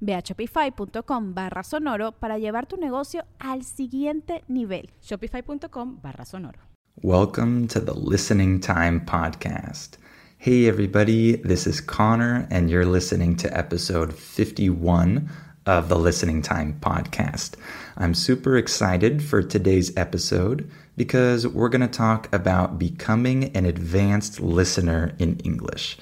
Ve 0.00 0.14
a 0.14 0.22
shopify.com 0.22 1.34
barra 1.34 1.62
sonoro 1.62 2.12
para 2.12 2.38
llevar 2.38 2.66
tu 2.66 2.76
negocio 2.76 3.24
al 3.38 3.64
siguiente 3.64 4.44
nivel. 4.48 4.90
Shopify.com 5.00 6.00
barra 6.02 6.24
sonoro. 6.24 6.58
Welcome 7.02 7.68
to 7.68 7.80
the 7.80 7.94
Listening 7.94 8.60
Time 8.60 9.00
Podcast. 9.00 9.98
Hey, 10.38 10.66
everybody, 10.66 11.36
this 11.36 11.66
is 11.66 11.80
Connor, 11.80 12.46
and 12.50 12.70
you're 12.70 12.84
listening 12.84 13.36
to 13.36 13.56
episode 13.56 14.12
51 14.14 15.28
of 15.66 15.88
the 15.88 15.98
Listening 15.98 16.42
Time 16.42 16.78
Podcast. 16.80 17.54
I'm 17.96 18.14
super 18.14 18.56
excited 18.56 19.22
for 19.22 19.42
today's 19.42 19.96
episode 19.96 20.70
because 20.96 21.46
we're 21.46 21.68
going 21.68 21.82
to 21.82 21.88
talk 21.88 22.32
about 22.32 22.78
becoming 22.78 23.56
an 23.56 23.66
advanced 23.66 24.40
listener 24.40 25.12
in 25.18 25.38
English. 25.40 25.98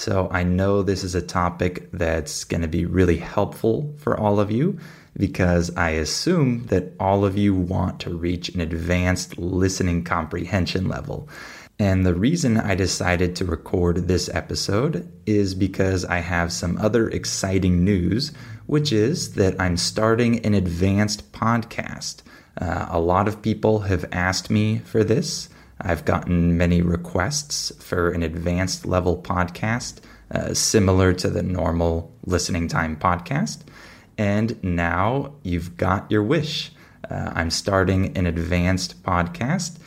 So 0.00 0.28
I 0.30 0.44
know 0.44 0.80
this 0.80 1.04
is 1.04 1.14
a 1.14 1.20
topic 1.20 1.90
that's 1.92 2.44
going 2.44 2.62
to 2.62 2.68
be 2.68 2.86
really 2.86 3.18
helpful 3.18 3.94
for 3.98 4.18
all 4.18 4.40
of 4.40 4.50
you 4.50 4.78
because 5.14 5.76
I 5.76 5.90
assume 5.90 6.64
that 6.68 6.94
all 6.98 7.26
of 7.26 7.36
you 7.36 7.54
want 7.54 8.00
to 8.00 8.16
reach 8.16 8.48
an 8.48 8.62
advanced 8.62 9.36
listening 9.36 10.02
comprehension 10.04 10.88
level. 10.88 11.28
And 11.78 12.06
the 12.06 12.14
reason 12.14 12.56
I 12.56 12.74
decided 12.76 13.36
to 13.36 13.44
record 13.44 14.08
this 14.08 14.30
episode 14.30 15.06
is 15.26 15.54
because 15.54 16.06
I 16.06 16.20
have 16.20 16.50
some 16.50 16.78
other 16.78 17.10
exciting 17.10 17.84
news, 17.84 18.32
which 18.64 18.92
is 18.92 19.34
that 19.34 19.60
I'm 19.60 19.76
starting 19.76 20.38
an 20.46 20.54
advanced 20.54 21.30
podcast. 21.32 22.22
Uh, 22.58 22.86
a 22.88 22.98
lot 22.98 23.28
of 23.28 23.42
people 23.42 23.80
have 23.80 24.06
asked 24.12 24.48
me 24.48 24.78
for 24.78 25.04
this. 25.04 25.50
I've 25.82 26.04
gotten 26.04 26.56
many 26.56 26.82
requests 26.82 27.72
for 27.82 28.10
an 28.10 28.22
advanced 28.22 28.86
level 28.86 29.20
podcast, 29.20 30.00
uh, 30.30 30.54
similar 30.54 31.12
to 31.14 31.28
the 31.28 31.42
normal 31.42 32.12
listening 32.24 32.68
time 32.68 32.96
podcast. 32.96 33.60
And 34.18 34.62
now 34.62 35.34
you've 35.42 35.76
got 35.76 36.10
your 36.10 36.22
wish. 36.22 36.72
Uh, 37.10 37.32
I'm 37.34 37.50
starting 37.50 38.16
an 38.16 38.26
advanced 38.26 39.02
podcast, 39.02 39.78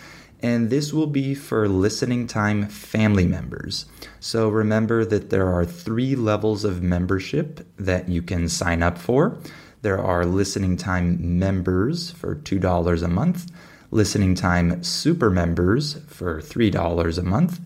and 0.42 0.70
this 0.70 0.92
will 0.92 1.08
be 1.08 1.36
for 1.36 1.70
listening 1.70 2.28
time 2.28 2.68
family 2.68 3.28
members. 3.28 3.86
So 4.20 4.50
remember 4.50 5.06
that 5.06 5.30
there 5.30 5.48
are 5.48 5.64
three 5.64 6.16
levels 6.16 6.66
of 6.66 6.82
membership 6.82 7.66
that 7.78 8.10
you 8.10 8.22
can 8.22 8.50
sign 8.50 8.84
up 8.84 8.98
for. 8.98 9.38
There 9.84 10.00
are 10.00 10.26
listening 10.26 10.78
time 10.78 11.40
members 11.40 12.12
for 12.12 12.36
$2 12.36 13.03
a 13.03 13.08
month 13.08 13.52
listening 13.94 14.34
time 14.34 14.84
super 14.84 15.30
members 15.30 16.00
for 16.08 16.42
$3 16.42 17.18
a 17.18 17.22
month, 17.22 17.59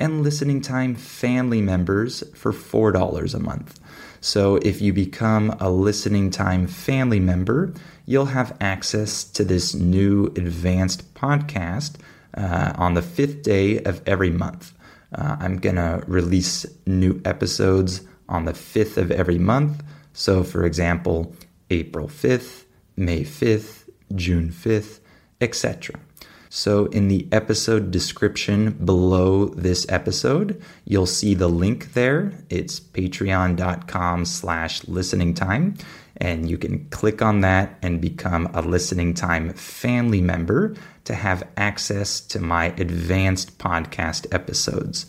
and 0.00 0.22
listening 0.22 0.60
time 0.60 0.94
family 0.94 1.60
members 1.60 2.24
for 2.34 2.52
$4 2.52 3.34
a 3.34 3.38
month. 3.38 3.78
So 4.20 4.56
if 4.56 4.80
you 4.80 4.94
become 4.94 5.54
a 5.60 5.70
listening 5.70 6.30
time 6.30 6.66
family 6.66 7.20
member, 7.20 7.74
you'll 8.06 8.32
have 8.32 8.56
access 8.60 9.22
to 9.24 9.44
this 9.44 9.74
new 9.74 10.26
advanced 10.28 11.14
podcast 11.14 11.96
uh, 12.34 12.72
on 12.76 12.94
the 12.94 13.02
fifth 13.02 13.42
day 13.42 13.78
of 13.80 14.00
every 14.06 14.30
month. 14.30 14.72
Uh, 15.14 15.36
I'm 15.38 15.58
going 15.58 15.76
to 15.76 16.02
release 16.06 16.64
new 16.86 17.20
episodes 17.24 18.00
on 18.28 18.46
the 18.46 18.54
fifth 18.54 18.96
of 18.96 19.10
every 19.10 19.38
month. 19.38 19.82
So, 20.14 20.42
for 20.42 20.64
example, 20.64 21.36
April 21.70 22.08
5th, 22.08 22.64
May 22.96 23.22
5th, 23.22 23.88
June 24.14 24.50
5th, 24.50 25.00
etc. 25.44 26.00
So, 26.48 26.86
in 26.86 27.08
the 27.08 27.26
episode 27.32 27.90
description 27.90 28.70
below 28.84 29.46
this 29.46 29.86
episode, 29.88 30.62
you'll 30.84 31.06
see 31.06 31.34
the 31.34 31.48
link 31.48 31.94
there. 31.94 32.32
It's 32.48 32.78
patreon.com 32.78 34.24
slash 34.24 34.86
listening 34.86 35.34
time. 35.34 35.74
And 36.16 36.48
you 36.48 36.56
can 36.56 36.86
click 36.90 37.20
on 37.22 37.40
that 37.40 37.76
and 37.82 38.00
become 38.00 38.48
a 38.54 38.62
listening 38.62 39.14
time 39.14 39.52
family 39.54 40.20
member 40.20 40.76
to 41.06 41.14
have 41.14 41.42
access 41.56 42.20
to 42.20 42.38
my 42.38 42.66
advanced 42.78 43.58
podcast 43.58 44.32
episodes. 44.32 45.06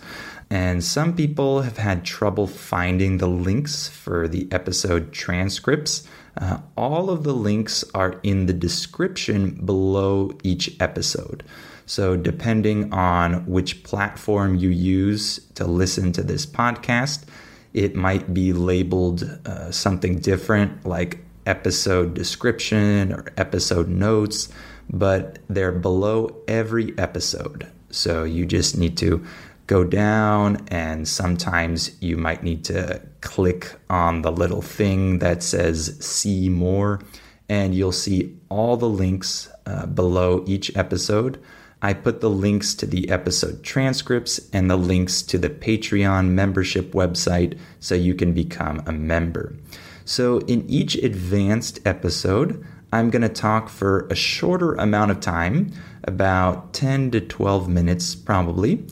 And 0.49 0.83
some 0.83 1.15
people 1.15 1.61
have 1.61 1.77
had 1.77 2.05
trouble 2.05 2.47
finding 2.47 3.19
the 3.19 3.27
links 3.27 3.87
for 3.87 4.27
the 4.27 4.47
episode 4.51 5.11
transcripts. 5.11 6.07
Uh, 6.37 6.59
all 6.75 7.09
of 7.09 7.23
the 7.23 7.33
links 7.33 7.83
are 7.93 8.19
in 8.23 8.45
the 8.45 8.53
description 8.53 9.51
below 9.65 10.31
each 10.43 10.75
episode. 10.79 11.43
So, 11.85 12.17
depending 12.17 12.91
on 12.91 13.45
which 13.45 13.83
platform 13.83 14.55
you 14.55 14.69
use 14.69 15.39
to 15.53 15.65
listen 15.65 16.11
to 16.13 16.23
this 16.23 16.45
podcast, 16.45 17.25
it 17.73 17.95
might 17.95 18.33
be 18.33 18.53
labeled 18.53 19.23
uh, 19.45 19.71
something 19.71 20.19
different 20.19 20.85
like 20.85 21.19
episode 21.45 22.15
description 22.15 23.13
or 23.13 23.25
episode 23.37 23.87
notes, 23.87 24.49
but 24.89 25.39
they're 25.47 25.71
below 25.71 26.35
every 26.47 26.97
episode. 26.97 27.67
So, 27.91 28.23
you 28.23 28.45
just 28.45 28.77
need 28.77 28.97
to 28.97 29.23
go 29.67 29.83
down, 29.83 30.65
and 30.67 31.07
sometimes 31.07 32.01
you 32.01 32.17
might 32.17 32.43
need 32.43 32.63
to 32.65 33.01
click 33.21 33.75
on 33.89 34.21
the 34.21 34.31
little 34.31 34.61
thing 34.61 35.19
that 35.19 35.41
says 35.41 35.97
see 35.99 36.49
more, 36.49 37.01
and 37.49 37.73
you'll 37.73 37.91
see 37.91 38.37
all 38.49 38.77
the 38.77 38.89
links 38.89 39.49
uh, 39.65 39.85
below 39.87 40.43
each 40.47 40.75
episode. 40.75 41.41
I 41.81 41.93
put 41.93 42.21
the 42.21 42.29
links 42.29 42.73
to 42.75 42.85
the 42.85 43.09
episode 43.09 43.63
transcripts 43.63 44.39
and 44.53 44.69
the 44.69 44.77
links 44.77 45.21
to 45.23 45.37
the 45.37 45.49
Patreon 45.49 46.29
membership 46.29 46.91
website 46.93 47.57
so 47.79 47.93
you 47.95 48.15
can 48.15 48.33
become 48.33 48.81
a 48.85 48.91
member. 48.91 49.55
So, 50.03 50.39
in 50.41 50.67
each 50.69 50.95
advanced 50.95 51.79
episode, 51.85 52.63
I'm 52.93 53.09
going 53.09 53.23
to 53.23 53.29
talk 53.29 53.69
for 53.69 54.07
a 54.09 54.15
shorter 54.15 54.73
amount 54.75 55.11
of 55.11 55.19
time, 55.19 55.73
about 56.03 56.73
10 56.73 57.11
to 57.11 57.21
12 57.21 57.67
minutes 57.67 58.15
probably 58.15 58.85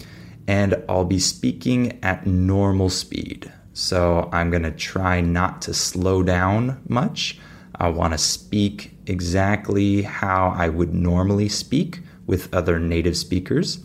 and 0.48 0.84
I'll 0.90 1.06
be 1.06 1.20
speaking 1.20 2.00
at 2.04 2.28
normal 2.28 2.90
speed. 2.90 3.52
So 3.74 4.30
I'm 4.32 4.52
going 4.52 4.64
to 4.64 4.72
try 4.72 5.22
not 5.22 5.62
to 5.64 5.74
slow 5.74 6.22
down 6.24 6.82
much. 6.88 7.40
I 7.76 7.90
want 7.90 8.14
to 8.14 8.18
speak 8.18 8.96
exactly 9.08 10.04
how 10.04 10.54
I 10.56 10.70
would 10.70 10.94
normally 10.94 11.50
speak 11.50 12.02
with 12.28 12.54
other 12.54 12.80
native 12.80 13.18
speakers. 13.18 13.84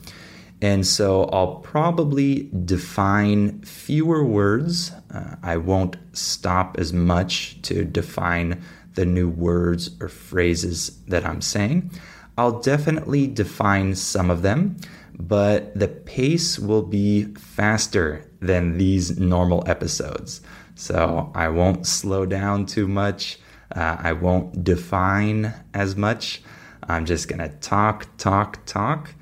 And 0.61 0.87
so 0.87 1.25
I'll 1.27 1.57
probably 1.57 2.51
define 2.65 3.61
fewer 3.63 4.25
words. 4.25 4.93
Uh, 5.13 5.37
I 5.43 5.57
won't 5.57 5.97
stop 6.13 6.77
as 6.79 6.93
much 6.93 7.63
to 7.63 7.85
define 7.85 8.63
the 8.95 9.07
new 9.07 9.29
words 9.29 9.91
or 10.01 10.09
phrases 10.09 11.01
that 11.07 11.25
I'm 11.25 11.41
saying. 11.41 11.93
I'll 12.37 12.61
definitely 12.61 13.27
define 13.27 13.95
some 13.95 14.31
of 14.31 14.43
them 14.43 14.77
but 15.19 15.77
the 15.79 15.89
pace 15.89 16.59
will 16.59 16.83
be 16.83 17.25
faster 17.35 18.25
than 18.41 18.79
these 18.79 19.19
normal 19.19 19.65
episodes. 19.67 20.41
So 20.77 21.33
I 21.35 21.49
won't 21.49 21.87
slow 21.87 22.25
down 22.25 22.67
too 22.67 22.87
much. 22.87 23.39
Uh, 23.75 23.97
I 23.99 24.13
won't 24.13 24.63
define 24.63 25.53
as 25.75 25.97
much. 25.97 26.41
I'm 26.89 27.05
just 27.05 27.29
going 27.29 27.41
to 27.41 27.49
talk, 27.59 28.07
talk, 28.17 28.65
talk. 28.65 29.15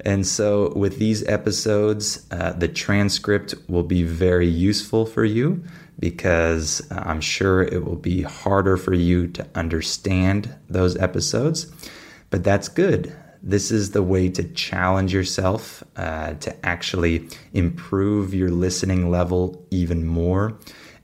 And 0.00 0.26
so, 0.26 0.74
with 0.74 0.98
these 0.98 1.26
episodes, 1.26 2.26
uh, 2.30 2.52
the 2.52 2.68
transcript 2.68 3.54
will 3.68 3.84
be 3.84 4.02
very 4.02 4.46
useful 4.46 5.06
for 5.06 5.24
you 5.24 5.64
because 5.98 6.86
I'm 6.90 7.22
sure 7.22 7.62
it 7.62 7.86
will 7.86 7.96
be 7.96 8.20
harder 8.20 8.76
for 8.76 8.92
you 8.92 9.28
to 9.28 9.46
understand 9.54 10.54
those 10.68 10.94
episodes. 10.98 11.72
But 12.28 12.44
that's 12.44 12.68
good 12.68 13.16
This 13.46 13.70
is 13.70 13.90
the 13.90 14.02
way 14.02 14.30
to 14.30 14.42
challenge 14.42 15.12
yourself 15.12 15.84
uh, 15.96 16.32
to 16.32 16.66
actually 16.66 17.28
improve 17.52 18.32
your 18.32 18.50
listening 18.50 19.10
level 19.10 19.66
even 19.70 20.06
more. 20.06 20.56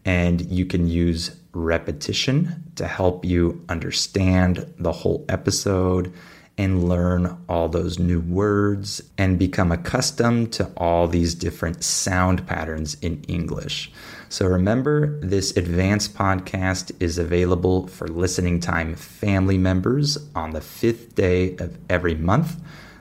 And 0.06 0.40
you 0.50 0.64
can 0.64 0.88
use 0.88 1.36
repetition 1.52 2.64
to 2.76 2.86
help 2.86 3.26
you 3.26 3.62
understand 3.68 4.72
the 4.78 4.90
whole 4.90 5.26
episode 5.28 6.14
and 6.56 6.88
learn 6.88 7.36
all 7.46 7.68
those 7.68 7.98
new 7.98 8.20
words 8.20 9.02
and 9.18 9.38
become 9.38 9.70
accustomed 9.70 10.50
to 10.54 10.72
all 10.78 11.08
these 11.08 11.34
different 11.34 11.84
sound 11.84 12.46
patterns 12.46 12.96
in 13.02 13.22
English. 13.24 13.92
So 14.30 14.46
remember, 14.46 15.18
this 15.18 15.56
advanced 15.56 16.14
podcast 16.14 16.92
is 17.00 17.18
available 17.18 17.88
for 17.88 18.06
listening 18.06 18.60
time 18.60 18.94
family 18.94 19.58
members 19.58 20.18
on 20.36 20.52
the 20.52 20.60
fifth 20.60 21.16
day 21.16 21.56
of 21.56 21.76
every 21.90 22.14
month. 22.14 22.56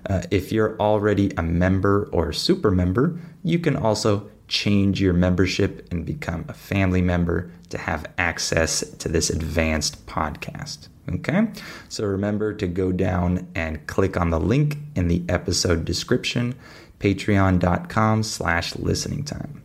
Uh, 0.09 0.23
if 0.31 0.51
you're 0.51 0.75
already 0.79 1.31
a 1.37 1.43
member 1.43 2.09
or 2.11 2.33
super 2.33 2.71
member, 2.71 3.19
you 3.43 3.59
can 3.59 3.75
also 3.75 4.27
change 4.47 4.99
your 4.99 5.13
membership 5.13 5.87
and 5.91 6.03
become 6.03 6.45
a 6.47 6.53
family 6.53 7.03
member 7.03 7.51
to 7.69 7.77
have 7.77 8.07
access 8.17 8.79
to 8.97 9.07
this 9.07 9.29
advanced 9.29 10.03
podcast. 10.07 10.87
Okay, 11.07 11.47
so 11.89 12.05
remember 12.05 12.53
to 12.53 12.65
go 12.65 12.91
down 12.91 13.47
and 13.53 13.85
click 13.85 14.17
on 14.17 14.31
the 14.31 14.39
link 14.39 14.77
in 14.95 15.09
the 15.09 15.21
episode 15.29 15.85
description, 15.85 16.55
patreon.com 16.99 18.23
slash 18.23 18.75
listening 18.77 19.23
time. 19.23 19.61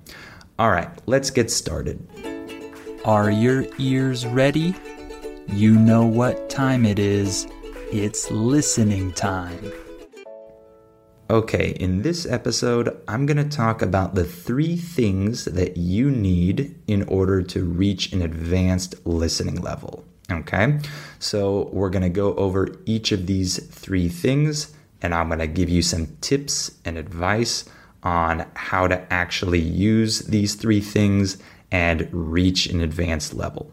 All 0.56 0.71
right, 0.71 0.89
let's 1.06 1.31
get 1.31 1.51
started. 1.51 1.99
Are 3.05 3.29
your 3.29 3.67
ears 3.77 4.25
ready? 4.25 4.73
You 5.49 5.73
know 5.75 6.06
what 6.06 6.49
time 6.49 6.87
it 6.87 7.01
is. 7.01 7.49
It's 7.91 8.31
listening 8.31 9.12
time. 9.15 9.73
Okay, 11.29 11.71
in 11.81 12.03
this 12.03 12.25
episode, 12.25 13.03
I'm 13.09 13.27
going 13.27 13.37
to 13.37 13.56
talk 13.56 13.83
about 13.83 14.15
the 14.15 14.23
three 14.23 14.77
things 14.77 15.47
that 15.47 15.77
you 15.77 16.09
need 16.09 16.81
in 16.87 17.03
order 17.09 17.43
to 17.43 17.65
reach 17.65 18.12
an 18.12 18.23
advanced 18.23 18.95
listening 19.05 19.61
level. 19.61 20.05
Okay, 20.31 20.79
so 21.19 21.69
we're 21.73 21.91
going 21.91 22.03
to 22.03 22.09
go 22.09 22.33
over 22.37 22.69
each 22.87 23.11
of 23.11 23.27
these 23.27 23.59
three 23.75 24.09
things, 24.09 24.73
and 25.03 25.17
I'm 25.17 25.27
going 25.27 25.41
to 25.41 25.49
give 25.49 25.69
you 25.69 25.83
some 25.83 26.17
tips 26.21 26.79
and 26.85 26.97
advice 26.97 27.65
on 28.05 28.47
how 28.55 28.87
to 28.87 29.12
actually 29.12 29.61
use 29.61 30.21
these 30.21 30.55
three 30.55 30.81
things 30.81 31.39
and 31.73 32.09
reach 32.12 32.67
an 32.67 32.81
advanced 32.81 33.35
level. 33.35 33.73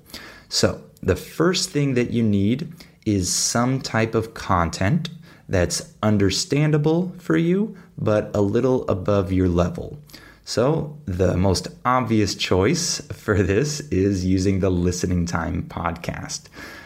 So, 0.49 0.81
the 1.03 1.15
first 1.15 1.69
thing 1.69 1.95
that 1.95 2.11
you 2.11 2.23
need 2.23 2.71
is 3.05 3.31
some 3.31 3.81
type 3.81 4.15
of 4.15 4.33
content 4.33 5.09
that's 5.49 5.93
understandable 6.01 7.13
for 7.19 7.37
you, 7.37 7.75
but 7.97 8.31
a 8.33 8.41
little 8.41 8.87
above 8.89 9.31
your 9.31 9.49
level. 9.49 9.99
So, 10.45 10.97
the 11.05 11.37
most 11.37 11.67
obvious 11.85 12.35
choice 12.35 12.99
for 13.11 13.43
this 13.43 13.81
is 13.91 14.25
using 14.25 14.59
the 14.59 14.69
Listening 14.69 15.25
Time 15.25 15.63
podcast. 15.63 16.43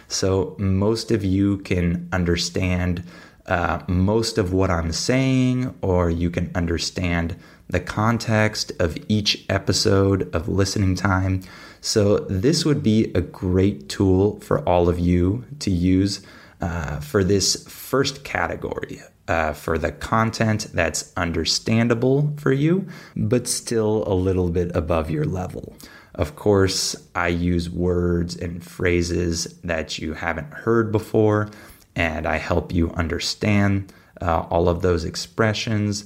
So, 0.07 0.55
most 0.59 1.11
of 1.11 1.23
you 1.23 1.59
can 1.59 2.07
understand 2.11 3.03
uh, 3.47 3.81
most 3.87 4.37
of 4.37 4.53
what 4.53 4.69
I'm 4.69 4.91
saying, 4.91 5.75
or 5.81 6.09
you 6.09 6.29
can 6.29 6.51
understand 6.55 7.35
the 7.67 7.79
context 7.79 8.71
of 8.79 8.97
each 9.07 9.45
episode 9.49 10.33
of 10.35 10.47
Listening 10.47 10.95
Time. 10.95 11.41
So, 11.81 12.19
this 12.19 12.65
would 12.65 12.81
be 12.81 13.11
a 13.13 13.21
great 13.21 13.89
tool 13.89 14.39
for 14.39 14.67
all 14.67 14.89
of 14.89 14.99
you 14.99 15.45
to 15.59 15.69
use 15.69 16.25
uh, 16.61 16.99
for 16.99 17.23
this 17.23 17.67
first 17.67 18.23
category, 18.23 19.01
uh, 19.27 19.53
for 19.53 19.77
the 19.77 19.91
content 19.91 20.67
that's 20.73 21.13
understandable 21.15 22.33
for 22.37 22.51
you, 22.51 22.87
but 23.15 23.47
still 23.47 24.03
a 24.07 24.13
little 24.13 24.49
bit 24.49 24.75
above 24.75 25.09
your 25.09 25.25
level. 25.25 25.75
Of 26.15 26.35
course, 26.35 26.95
I 27.13 27.27
use 27.27 27.69
words 27.69 28.37
and 28.37 28.63
phrases 28.63 29.59
that 29.63 29.99
you 29.99 30.13
haven't 30.13 30.53
heard 30.53 30.91
before, 30.91 31.49
and 31.95 32.25
I 32.25 32.37
help 32.37 32.73
you 32.73 32.91
understand 32.91 33.93
uh, 34.21 34.45
all 34.49 34.69
of 34.69 34.81
those 34.81 35.03
expressions. 35.03 36.05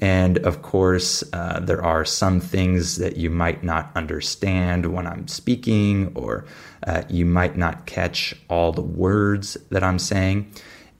And 0.00 0.38
of 0.38 0.62
course, 0.62 1.22
uh, 1.32 1.60
there 1.60 1.82
are 1.84 2.04
some 2.04 2.40
things 2.40 2.96
that 2.96 3.16
you 3.16 3.28
might 3.28 3.62
not 3.62 3.90
understand 3.94 4.94
when 4.94 5.06
I'm 5.06 5.28
speaking, 5.28 6.12
or 6.14 6.46
uh, 6.86 7.02
you 7.10 7.26
might 7.26 7.56
not 7.56 7.84
catch 7.84 8.34
all 8.48 8.72
the 8.72 8.80
words 8.80 9.58
that 9.70 9.82
I'm 9.82 9.98
saying. 9.98 10.50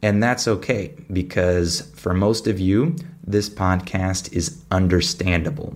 And 0.02 0.22
that's 0.22 0.46
okay 0.46 0.94
because 1.12 1.80
for 1.94 2.12
most 2.12 2.46
of 2.46 2.60
you, 2.60 2.96
this 3.26 3.48
podcast 3.48 4.32
is 4.32 4.62
understandable. 4.70 5.74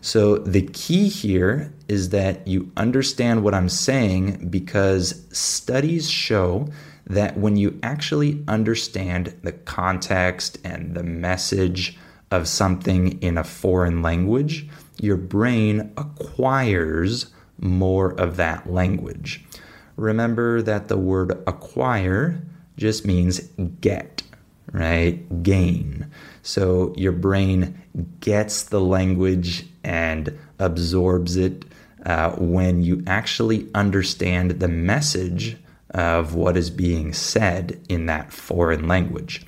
So 0.00 0.38
the 0.38 0.62
key 0.62 1.08
here 1.08 1.72
is 1.88 2.08
that 2.10 2.46
you 2.46 2.70
understand 2.76 3.44
what 3.44 3.54
I'm 3.54 3.68
saying 3.68 4.48
because 4.48 5.24
studies 5.30 6.08
show 6.08 6.68
that 7.10 7.36
when 7.36 7.56
you 7.56 7.78
actually 7.82 8.42
understand 8.46 9.36
the 9.42 9.50
context 9.52 10.58
and 10.64 10.94
the 10.94 11.02
message 11.02 11.98
of 12.30 12.46
something 12.46 13.20
in 13.20 13.36
a 13.36 13.42
foreign 13.42 14.00
language, 14.00 14.68
your 15.00 15.16
brain 15.16 15.92
acquires 15.96 17.26
more 17.58 18.12
of 18.12 18.36
that 18.36 18.70
language. 18.70 19.44
Remember 19.96 20.62
that 20.62 20.86
the 20.86 20.96
word 20.96 21.32
acquire 21.48 22.40
just 22.76 23.04
means 23.04 23.40
get, 23.80 24.22
right? 24.72 25.42
Gain. 25.42 26.06
So 26.42 26.94
your 26.96 27.12
brain 27.12 27.82
gets 28.20 28.62
the 28.62 28.80
language 28.80 29.66
and 29.82 30.38
absorbs 30.60 31.36
it 31.36 31.64
uh, 32.06 32.30
when 32.36 32.82
you 32.82 33.02
actually 33.08 33.68
understand 33.74 34.52
the 34.52 34.68
message 34.68 35.56
of 35.90 36.34
what 36.34 36.56
is 36.56 36.70
being 36.70 37.12
said 37.12 37.80
in 37.88 38.06
that 38.06 38.32
foreign 38.32 38.86
language. 38.86 39.44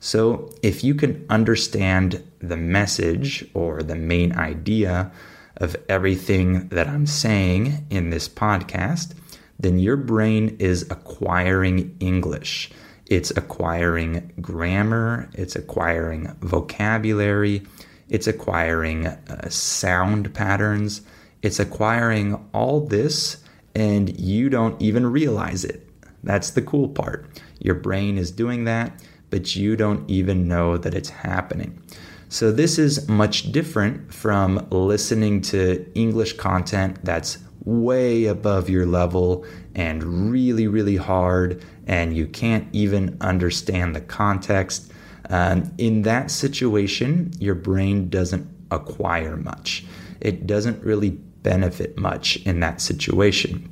So, 0.00 0.52
if 0.62 0.84
you 0.84 0.94
can 0.94 1.24
understand 1.30 2.22
the 2.40 2.58
message 2.58 3.48
or 3.54 3.82
the 3.82 3.96
main 3.96 4.32
idea 4.36 5.10
of 5.56 5.76
everything 5.88 6.68
that 6.68 6.88
I'm 6.88 7.06
saying 7.06 7.86
in 7.88 8.10
this 8.10 8.28
podcast, 8.28 9.14
then 9.58 9.78
your 9.78 9.96
brain 9.96 10.56
is 10.58 10.82
acquiring 10.90 11.96
English. 12.00 12.70
It's 13.06 13.30
acquiring 13.30 14.32
grammar, 14.40 15.28
it's 15.34 15.56
acquiring 15.56 16.36
vocabulary, 16.40 17.62
it's 18.08 18.26
acquiring 18.26 19.06
uh, 19.06 19.48
sound 19.48 20.34
patterns, 20.34 21.02
it's 21.42 21.60
acquiring 21.60 22.42
all 22.52 22.80
this, 22.80 23.43
and 23.74 24.18
you 24.18 24.48
don't 24.48 24.80
even 24.80 25.06
realize 25.06 25.64
it. 25.64 25.88
That's 26.22 26.50
the 26.50 26.62
cool 26.62 26.88
part. 26.88 27.26
Your 27.58 27.74
brain 27.74 28.18
is 28.18 28.30
doing 28.30 28.64
that 28.64 29.00
but 29.34 29.56
you 29.56 29.74
don't 29.74 30.08
even 30.08 30.46
know 30.46 30.76
that 30.76 30.94
it's 30.94 31.08
happening. 31.08 31.82
So, 32.28 32.52
this 32.52 32.78
is 32.78 33.08
much 33.08 33.50
different 33.50 34.14
from 34.14 34.64
listening 34.70 35.40
to 35.50 35.84
English 35.96 36.34
content 36.34 37.04
that's 37.04 37.38
way 37.64 38.26
above 38.26 38.70
your 38.70 38.86
level 38.86 39.44
and 39.74 40.30
really, 40.30 40.68
really 40.68 40.94
hard, 40.94 41.64
and 41.88 42.16
you 42.16 42.28
can't 42.28 42.68
even 42.72 43.16
understand 43.20 43.96
the 43.96 44.00
context. 44.00 44.92
Um, 45.30 45.72
in 45.78 46.02
that 46.02 46.30
situation, 46.30 47.32
your 47.40 47.56
brain 47.56 48.08
doesn't 48.10 48.48
acquire 48.70 49.36
much, 49.36 49.84
it 50.20 50.46
doesn't 50.46 50.80
really 50.84 51.18
benefit 51.44 51.96
much 51.96 52.36
in 52.44 52.58
that 52.60 52.80
situation. 52.80 53.70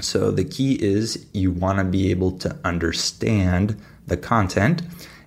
So, 0.00 0.30
the 0.30 0.44
key 0.44 0.74
is 0.82 1.26
you 1.34 1.50
want 1.50 1.78
to 1.78 1.84
be 1.84 2.10
able 2.10 2.32
to 2.38 2.56
understand 2.64 3.76
the 4.06 4.16
content, 4.16 4.80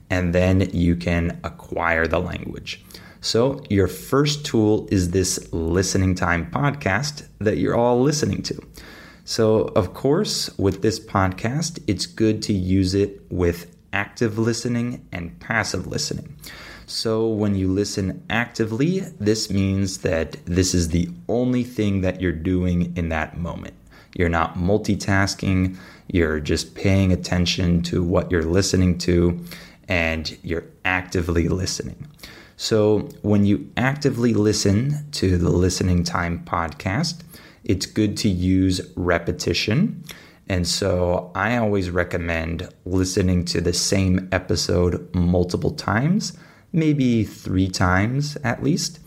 and 0.10 0.34
then 0.34 0.62
you 0.74 0.96
can 0.96 1.40
acquire 1.44 2.08
the 2.08 2.20
language. 2.20 2.84
So, 3.20 3.62
your 3.70 3.88
first 3.88 4.46
tool 4.46 4.88
is 4.90 5.12
this 5.12 5.54
listening 5.54 6.16
time 6.16 6.50
podcast 6.50 7.28
that 7.40 7.58
you're 7.58 7.76
all 7.76 8.02
listening 8.02 8.42
to. 8.44 8.60
So, 9.26 9.72
of 9.76 9.94
course, 9.94 10.50
with 10.58 10.82
this 10.82 11.00
podcast, 11.00 11.84
it's 11.86 12.06
good 12.06 12.42
to 12.44 12.54
use 12.54 12.96
it 12.96 13.22
with 13.30 13.76
active 13.94 14.40
listening 14.40 15.06
and 15.12 15.40
passive 15.40 15.86
listening. 15.86 16.36
So, 16.92 17.26
when 17.26 17.56
you 17.56 17.72
listen 17.72 18.22
actively, 18.30 19.00
this 19.18 19.50
means 19.50 20.00
that 20.00 20.46
this 20.46 20.74
is 20.74 20.90
the 20.90 21.10
only 21.30 21.64
thing 21.64 22.02
that 22.02 22.20
you're 22.20 22.34
doing 22.34 22.92
in 22.98 23.08
that 23.10 23.38
moment. 23.38 23.76
You're 24.14 24.28
not 24.28 24.56
multitasking, 24.56 25.78
you're 26.08 26.42
just 26.42 26.76
paying 26.76 27.14
attention 27.14 27.82
to 27.84 28.04
what 28.04 28.30
you're 28.30 28.44
listening 28.44 28.98
to, 29.00 29.40
and 29.88 30.38
you're 30.44 30.66
actively 30.84 31.48
listening. 31.48 32.10
So, 32.58 33.08
when 33.22 33.46
you 33.46 33.72
actively 33.78 34.34
listen 34.34 35.10
to 35.14 35.38
the 35.38 35.50
Listening 35.50 36.04
Time 36.04 36.44
podcast, 36.44 37.22
it's 37.64 37.86
good 37.86 38.18
to 38.18 38.28
use 38.28 38.82
repetition. 38.98 40.04
And 40.50 40.68
so 40.68 41.32
I 41.34 41.56
always 41.56 41.90
recommend 41.90 42.68
listening 42.84 43.46
to 43.46 43.62
the 43.62 43.72
same 43.72 44.28
episode 44.34 45.16
multiple 45.16 45.72
times, 45.72 46.38
maybe 46.74 47.24
three 47.24 47.68
times 47.68 48.38
at 48.44 48.64
least. 48.64 49.00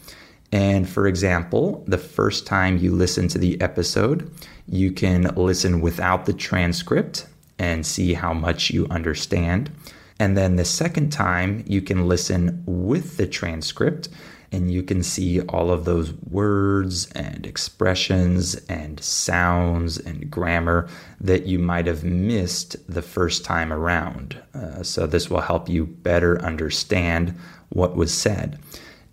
And 0.53 0.89
for 0.89 1.07
example, 1.07 1.85
the 1.87 1.99
first 1.99 2.47
time 2.47 2.79
you 2.79 2.93
listen 2.93 3.29
to 3.29 3.39
the 3.39 3.61
episode, 3.61 4.31
you 4.69 4.93
can 4.93 5.23
listen 5.35 5.81
without 5.81 6.27
the 6.27 6.33
transcript 6.33 7.27
and 7.59 7.85
see 7.85 8.15
how 8.15 8.33
much 8.33 8.71
you 8.71 8.87
understand. 8.89 9.71
And 10.19 10.37
then 10.37 10.57
the 10.57 10.65
second 10.65 11.11
time, 11.11 11.65
you 11.67 11.83
can 11.83 12.07
listen 12.07 12.63
with 12.67 13.17
the 13.17 13.27
transcript 13.27 14.09
and 14.55 14.71
you 14.71 14.85
can 14.85 15.03
see 15.03 15.41
all 15.41 15.73
of 15.73 15.85
those 15.85 16.13
words 16.13 17.11
and 17.13 17.45
expressions 17.45 18.55
and 18.69 19.03
sounds 19.03 19.99
and 19.99 20.31
grammar 20.31 20.89
that 21.21 21.45
you 21.45 21.59
might 21.59 21.87
have 21.87 22.05
missed 22.05 22.77
the 22.89 23.03
first 23.03 23.45
time 23.45 23.73
around. 23.73 24.41
Uh, 24.55 24.83
so, 24.85 25.07
this 25.07 25.29
will 25.29 25.41
help 25.41 25.69
you 25.69 25.85
better 25.85 26.41
understand 26.41 27.37
what 27.71 27.97
was 27.97 28.15
said. 28.15 28.61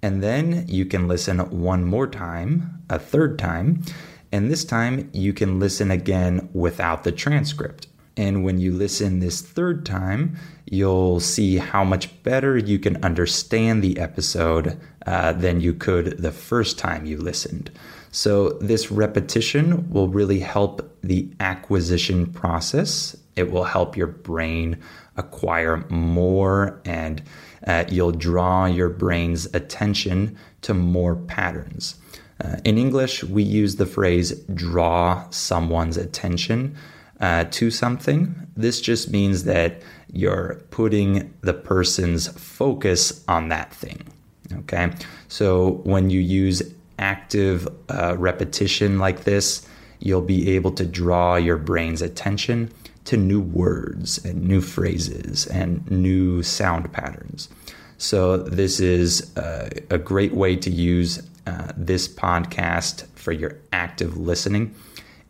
And 0.03 0.21
then 0.21 0.65
you 0.67 0.86
can 0.86 1.07
listen 1.07 1.39
one 1.39 1.86
more 1.86 2.07
time, 2.07 2.83
a 2.89 3.00
third 3.00 3.39
time, 3.39 3.83
and 4.31 4.51
this 4.51 4.63
time 4.63 5.10
you 5.12 5.33
can 5.33 5.60
listen 5.60 5.89
again 5.89 6.50
without 6.53 7.03
the 7.03 7.12
transcript. 7.12 7.88
And 8.15 8.43
when 8.43 8.60
you 8.60 8.74
listen 8.74 9.19
this 9.19 9.41
third 9.41 9.86
time, 9.86 10.38
you'll 10.72 11.20
see 11.20 11.58
how 11.58 11.84
much 11.84 12.24
better 12.24 12.58
you 12.58 12.80
can 12.80 13.04
understand 13.04 13.84
the 13.84 14.00
episode 14.00 14.80
uh, 15.06 15.34
than 15.34 15.60
you 15.60 15.74
could 15.74 16.18
the 16.18 16.32
first 16.32 16.80
time 16.80 17.06
you 17.06 17.18
listened. 17.18 17.70
So, 18.12 18.51
this 18.60 18.90
repetition 18.90 19.90
will 19.90 20.08
really 20.08 20.40
help 20.40 20.98
the 21.04 21.30
acquisition 21.42 22.25
process. 22.25 23.18
It 23.36 23.51
will 23.51 23.66
help 23.66 23.98
your 23.98 24.08
brain 24.08 24.78
acquire 25.18 25.86
more, 25.90 26.82
and 26.86 27.22
uh, 27.68 27.84
you'll 27.90 28.13
draw 28.13 28.66
your 28.66 28.90
brain's 28.90 29.48
attention 29.54 30.38
to 30.62 30.74
more 30.74 31.16
patterns. 31.16 31.96
Uh, 32.42 32.58
in 32.63 32.78
English, 32.78 33.25
we 33.25 33.44
use 33.44 33.75
the 33.75 33.86
phrase 33.86 34.32
draw 34.54 35.30
someone's 35.32 35.98
attention 35.98 36.78
uh, 37.22 37.46
to 37.51 37.72
something. 37.72 38.36
This 38.58 38.82
just 38.82 39.10
means 39.10 39.46
that 39.46 39.82
you're 40.12 40.62
putting 40.72 41.34
the 41.42 41.54
person's 41.54 42.28
focus 42.28 43.24
on 43.28 43.50
that 43.50 43.74
thing. 43.74 44.06
Okay. 44.54 44.92
So 45.30 45.82
when 45.84 46.10
you 46.10 46.20
use 46.20 46.62
active 47.00 47.68
uh, 47.90 48.18
repetition 48.18 49.00
like 49.00 49.24
this, 49.24 49.66
you'll 50.00 50.22
be 50.22 50.50
able 50.50 50.72
to 50.72 50.86
draw 50.86 51.36
your 51.36 51.58
brain's 51.58 52.01
attention 52.01 52.72
to 53.06 53.18
new 53.18 53.42
words 53.42 54.24
and 54.25 54.44
new 54.44 54.62
phrases 54.62 55.48
and 55.48 55.90
new 55.90 56.44
sound 56.44 56.92
patterns. 56.92 57.50
So, 57.98 58.38
this 58.38 58.80
is 58.80 59.36
uh, 59.38 59.70
a 59.92 60.00
great 60.00 60.34
way 60.34 60.56
to 60.56 60.72
use 60.72 61.22
uh, 61.46 61.72
this 61.78 62.08
podcast 62.08 63.06
for 63.13 63.32
your 63.32 63.58
active 63.72 64.18
listening. 64.18 64.74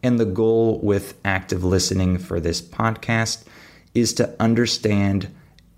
And 0.03 0.20
the 0.20 0.25
goal 0.25 0.79
with 0.81 1.20
active 1.24 1.63
listening 1.63 2.17
for 2.17 2.39
this 2.39 2.62
podcast 2.62 3.46
is 3.93 4.13
to 4.15 4.36
understand 4.39 5.34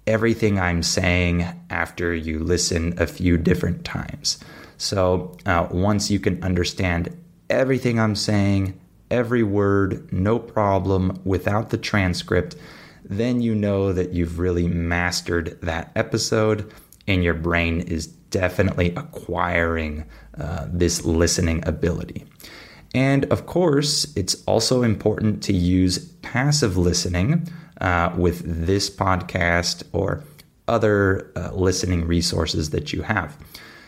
everything 0.06 0.60
I'm 0.60 0.84
saying 0.84 1.46
after 1.70 2.14
you 2.14 2.40
listen 2.40 2.94
a 2.98 3.08
few 3.08 3.38
different 3.38 3.86
times. 3.86 4.40
So 4.78 5.38
uh, 5.46 5.68
once 5.72 6.12
you 6.12 6.20
can 6.20 6.44
understand 6.44 7.16
everything 7.50 8.00
I'm 8.00 8.16
saying, 8.16 8.80
every 9.10 9.44
word, 9.44 10.12
no 10.12 10.40
problem, 10.40 11.22
without 11.24 11.70
the 11.70 11.78
transcript, 11.78 12.56
then 13.06 13.42
you 13.42 13.54
know 13.54 13.94
that 13.94 14.14
you've 14.14 14.40
really 14.40 14.68
mastered 14.68 15.60
that 15.62 15.92
episode 15.96 16.72
and 17.08 17.24
your 17.24 17.34
brain 17.34 17.82
is 17.82 18.08
definitely 18.08 18.94
acquiring 18.96 20.06
uh, 20.40 20.68
this 20.70 21.04
listening 21.06 21.66
ability. 21.68 22.26
And 22.94 23.26
of 23.26 23.46
course, 23.46 24.16
it's 24.16 24.44
also 24.46 24.84
important 24.84 25.42
to 25.44 25.54
use 25.54 25.98
passive 26.22 26.78
listening 26.78 27.48
uh, 27.82 28.14
with 28.16 28.66
this 28.66 28.90
podcast 28.90 29.84
or 29.94 30.24
other 30.68 31.32
uh, 31.36 31.52
listening 31.54 32.06
resources 32.06 32.70
that 32.70 32.94
you 32.94 33.02
have. 33.02 33.36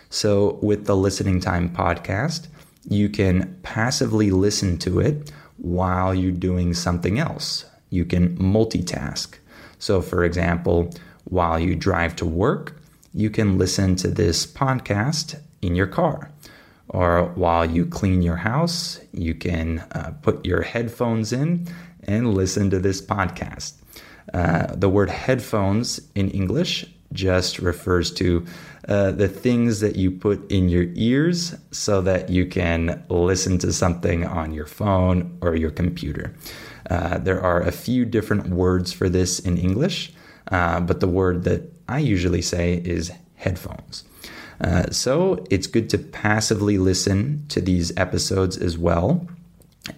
So, 0.10 0.60
with 0.62 0.86
the 0.86 0.96
Listening 0.96 1.40
Time 1.40 1.70
podcast, 1.70 2.48
you 2.88 3.10
can 3.10 3.60
passively 3.64 4.32
listen 4.32 4.78
to 4.80 5.00
it 5.00 5.32
while 5.58 6.14
you're 6.14 6.32
doing 6.32 6.74
something 6.74 7.20
else. 7.20 7.66
You 7.90 8.06
can 8.06 8.38
multitask. 8.38 9.36
So, 9.80 10.02
for 10.02 10.24
example, 10.24 10.94
while 11.26 11.60
you 11.60 11.76
drive 11.76 12.16
to 12.18 12.26
work, 12.26 12.80
you 13.14 13.30
can 13.30 13.58
listen 13.58 13.96
to 13.98 14.10
this 14.10 14.46
podcast 14.46 15.40
in 15.62 15.76
your 15.76 15.88
car. 15.88 16.32
Or 16.90 17.26
while 17.36 17.66
you 17.70 17.86
clean 17.86 18.22
your 18.22 18.38
house, 18.38 19.00
you 19.12 19.34
can 19.34 19.80
uh, 19.92 20.14
put 20.22 20.46
your 20.46 20.62
headphones 20.62 21.34
in 21.34 21.68
and 22.04 22.34
listen 22.34 22.70
to 22.70 22.80
this 22.80 23.02
podcast. 23.02 23.74
Uh, 24.34 24.68
the 24.76 24.90
word 24.90 25.10
headphones 25.10 26.00
in 26.14 26.30
English 26.30 26.86
just 27.14 27.60
refers 27.60 28.12
to 28.12 28.46
uh, 28.88 29.12
the 29.12 29.28
things 29.28 29.80
that 29.80 29.96
you 29.96 30.12
put 30.12 30.52
in 30.52 30.70
your 30.70 30.86
ears 30.96 31.56
so 31.72 32.02
that 32.02 32.30
you 32.30 32.46
can 32.46 33.04
listen 33.10 33.58
to 33.60 33.72
something 33.72 34.26
on 34.26 34.54
your 34.54 34.66
phone 34.66 35.38
or 35.42 35.56
your 35.56 35.72
computer. 35.72 36.36
Uh, 36.90 37.18
there 37.18 37.42
are 37.42 37.62
a 37.62 37.72
few 37.72 38.06
different 38.06 38.48
words 38.50 38.92
for 38.94 39.10
this 39.10 39.40
in 39.40 39.58
English, 39.58 40.14
uh, 40.52 40.80
but 40.80 41.00
the 41.00 41.08
word 41.08 41.44
that 41.46 41.72
I 41.88 42.00
usually 42.00 42.42
say 42.42 42.76
is 42.76 43.12
headphones. 43.36 44.04
Uh, 44.62 44.90
so 44.92 45.44
it's 45.50 45.68
good 45.68 45.90
to 45.90 45.98
passively 45.98 46.78
listen 46.78 47.46
to 47.50 47.62
these 47.62 47.96
episodes 47.98 48.58
as 48.58 48.78
well. 48.78 49.28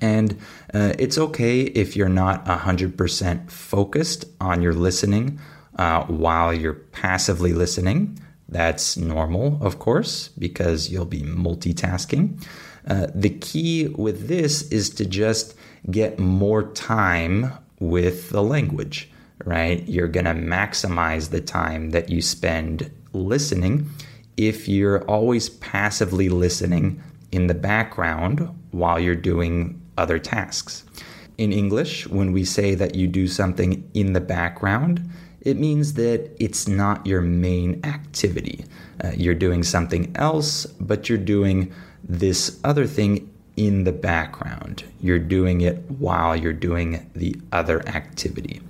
And 0.01 0.37
uh, 0.73 0.93
it's 0.99 1.17
okay 1.17 1.61
if 1.61 1.95
you're 1.95 2.09
not 2.09 2.45
100% 2.45 3.49
focused 3.49 4.25
on 4.41 4.61
your 4.61 4.73
listening 4.73 5.39
uh, 5.77 6.03
while 6.05 6.53
you're 6.53 6.73
passively 6.73 7.53
listening. 7.53 8.19
That's 8.49 8.97
normal, 8.97 9.59
of 9.61 9.79
course, 9.79 10.29
because 10.29 10.89
you'll 10.89 11.05
be 11.05 11.21
multitasking. 11.21 12.43
Uh, 12.87 13.07
the 13.13 13.29
key 13.29 13.87
with 13.89 14.27
this 14.27 14.63
is 14.71 14.89
to 14.91 15.05
just 15.05 15.55
get 15.91 16.19
more 16.19 16.63
time 16.71 17.51
with 17.79 18.29
the 18.29 18.41
language, 18.41 19.09
right? 19.43 19.87
You're 19.87 20.07
going 20.07 20.25
to 20.25 20.33
maximize 20.33 21.29
the 21.29 21.41
time 21.41 21.91
that 21.91 22.09
you 22.09 22.21
spend 22.21 22.89
listening 23.13 23.89
if 24.37 24.67
you're 24.67 25.03
always 25.05 25.49
passively 25.49 26.29
listening 26.29 27.01
in 27.31 27.47
the 27.47 27.53
background 27.53 28.47
while 28.71 28.99
you're 28.99 29.15
doing 29.15 29.81
other 29.97 30.19
tasks. 30.19 30.85
In 31.37 31.51
English, 31.51 32.07
when 32.07 32.31
we 32.31 32.45
say 32.45 32.75
that 32.75 32.95
you 32.95 33.07
do 33.07 33.27
something 33.27 33.89
in 33.93 34.13
the 34.13 34.21
background, 34.21 35.09
it 35.41 35.57
means 35.57 35.93
that 35.93 36.31
it's 36.39 36.67
not 36.67 37.05
your 37.05 37.21
main 37.21 37.83
activity. 37.85 38.65
Uh, 39.03 39.11
you're 39.15 39.35
doing 39.35 39.63
something 39.63 40.11
else, 40.15 40.65
but 40.65 41.09
you're 41.09 41.17
doing 41.17 41.71
this 42.03 42.59
other 42.63 42.87
thing 42.87 43.31
in 43.55 43.83
the 43.83 43.91
background. 43.91 44.83
You're 45.01 45.19
doing 45.19 45.61
it 45.61 45.77
while 45.89 46.35
you're 46.35 46.53
doing 46.53 47.09
the 47.13 47.35
other 47.51 47.87
activity. 47.87 48.61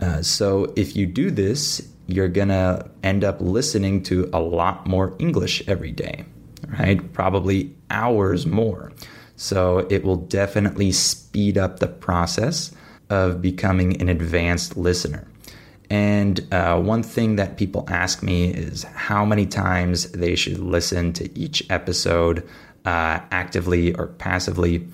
Uh, 0.00 0.22
so 0.22 0.72
if 0.76 0.96
you 0.96 1.06
do 1.06 1.30
this, 1.30 1.88
you're 2.06 2.28
going 2.28 2.48
to 2.48 2.88
end 3.02 3.24
up 3.24 3.40
listening 3.40 4.02
to 4.04 4.30
a 4.32 4.40
lot 4.40 4.86
more 4.86 5.14
English 5.18 5.62
every 5.66 5.92
day, 5.92 6.24
right? 6.78 7.12
Probably 7.12 7.74
hours 7.90 8.46
more. 8.46 8.92
So 9.36 9.86
it 9.90 10.04
will 10.04 10.16
definitely 10.16 10.92
speed 10.92 11.58
up 11.58 11.78
the 11.78 11.88
process 11.88 12.74
of 13.10 13.42
becoming 13.42 14.00
an 14.00 14.08
advanced 14.08 14.76
listener. 14.76 15.28
And 15.88 16.52
uh, 16.52 16.80
one 16.80 17.02
thing 17.02 17.36
that 17.36 17.56
people 17.56 17.84
ask 17.88 18.22
me 18.22 18.50
is 18.50 18.82
how 18.82 19.24
many 19.24 19.46
times 19.46 20.10
they 20.12 20.34
should 20.34 20.58
listen 20.58 21.12
to 21.14 21.38
each 21.38 21.64
episode 21.70 22.46
uh, 22.84 23.20
actively 23.30 23.94
or 23.94 24.08
passively. 24.08 24.88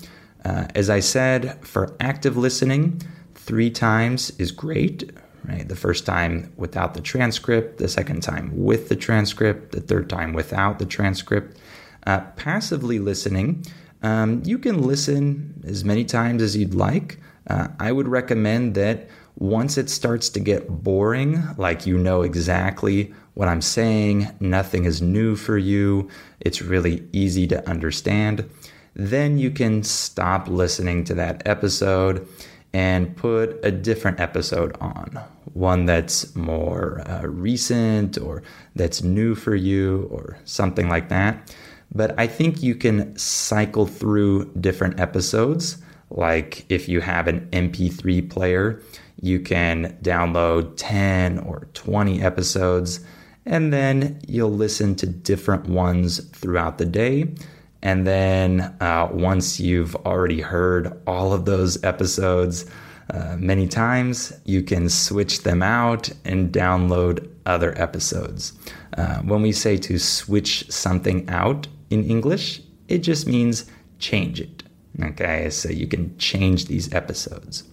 Uh, 0.45 0.67
as 0.75 0.89
I 0.89 0.99
said, 0.99 1.65
for 1.65 1.95
active 1.99 2.37
listening, 2.37 3.01
three 3.33 3.71
times 3.71 4.31
is 4.37 4.51
great 4.51 5.11
right? 5.45 5.67
The 5.67 5.75
first 5.75 6.05
time 6.05 6.51
without 6.57 6.93
the 6.93 7.01
transcript, 7.01 7.77
the 7.77 7.87
second 7.87 8.23
time 8.23 8.51
with 8.55 8.89
the 8.89 8.95
transcript, 8.95 9.71
the 9.71 9.81
third 9.81 10.09
time 10.09 10.33
without 10.33 10.79
the 10.79 10.85
transcript. 10.85 11.57
Uh, 12.05 12.19
passively 12.35 12.99
listening, 12.99 13.65
um, 14.01 14.41
you 14.45 14.57
can 14.57 14.81
listen 14.81 15.63
as 15.65 15.85
many 15.85 16.03
times 16.03 16.41
as 16.41 16.55
you'd 16.55 16.75
like. 16.75 17.17
Uh, 17.47 17.69
I 17.79 17.91
would 17.91 18.07
recommend 18.07 18.75
that 18.75 19.09
once 19.37 19.77
it 19.77 19.89
starts 19.89 20.29
to 20.29 20.39
get 20.39 20.67
boring, 20.83 21.43
like 21.57 21.85
you 21.85 21.97
know 21.97 22.21
exactly 22.21 23.13
what 23.33 23.47
I'm 23.47 23.61
saying, 23.61 24.29
nothing 24.39 24.85
is 24.85 25.01
new 25.01 25.35
for 25.35 25.57
you, 25.57 26.09
it's 26.39 26.61
really 26.61 27.07
easy 27.11 27.47
to 27.47 27.67
understand, 27.67 28.49
then 28.93 29.37
you 29.37 29.49
can 29.49 29.81
stop 29.81 30.47
listening 30.47 31.03
to 31.05 31.15
that 31.15 31.41
episode 31.47 32.27
and 32.73 33.15
put 33.15 33.59
a 33.63 33.71
different 33.71 34.19
episode 34.19 34.75
on, 34.81 35.19
one 35.53 35.85
that's 35.85 36.35
more 36.35 37.01
uh, 37.07 37.21
recent 37.27 38.17
or 38.17 38.41
that's 38.75 39.03
new 39.03 39.35
for 39.35 39.55
you 39.55 40.07
or 40.11 40.37
something 40.43 40.89
like 40.89 41.09
that. 41.09 41.55
But 41.93 42.19
I 42.19 42.25
think 42.25 42.63
you 42.63 42.73
can 42.73 43.15
cycle 43.15 43.85
through 43.85 44.51
different 44.59 44.99
episodes. 44.99 45.77
Like 46.09 46.65
if 46.69 46.89
you 46.89 47.01
have 47.01 47.27
an 47.27 47.47
MP3 47.51 48.29
player, 48.29 48.81
you 49.21 49.39
can 49.39 49.97
download 50.01 50.73
10 50.75 51.39
or 51.39 51.67
20 51.73 52.21
episodes, 52.21 52.99
and 53.45 53.71
then 53.71 54.19
you'll 54.27 54.51
listen 54.51 54.95
to 54.95 55.05
different 55.05 55.67
ones 55.67 56.23
throughout 56.31 56.77
the 56.77 56.85
day. 56.85 57.33
And 57.83 58.07
then 58.07 58.61
uh, 58.79 59.09
once 59.11 59.59
you've 59.59 59.93
already 59.97 60.39
heard 60.39 60.99
all 61.05 61.33
of 61.33 61.43
those 61.43 61.83
episodes 61.83 62.65
uh, 63.09 63.35
many 63.37 63.67
times, 63.67 64.31
you 64.45 64.63
can 64.63 64.87
switch 64.87 65.43
them 65.43 65.61
out 65.61 66.09
and 66.23 66.53
download 66.53 67.29
other 67.45 67.77
episodes. 67.79 68.53
Uh, 68.97 69.17
when 69.17 69.41
we 69.41 69.51
say 69.51 69.75
to 69.75 69.99
switch 69.99 70.71
something 70.71 71.29
out 71.29 71.67
in 71.89 72.05
English, 72.05 72.61
it 72.87 72.99
just 72.99 73.27
means 73.27 73.65
change 73.99 74.39
it. 74.39 74.63
Okay, 75.03 75.49
so 75.49 75.69
you 75.69 75.85
can 75.85 76.17
change 76.17 76.65
these 76.65 76.93
episodes. 76.93 77.63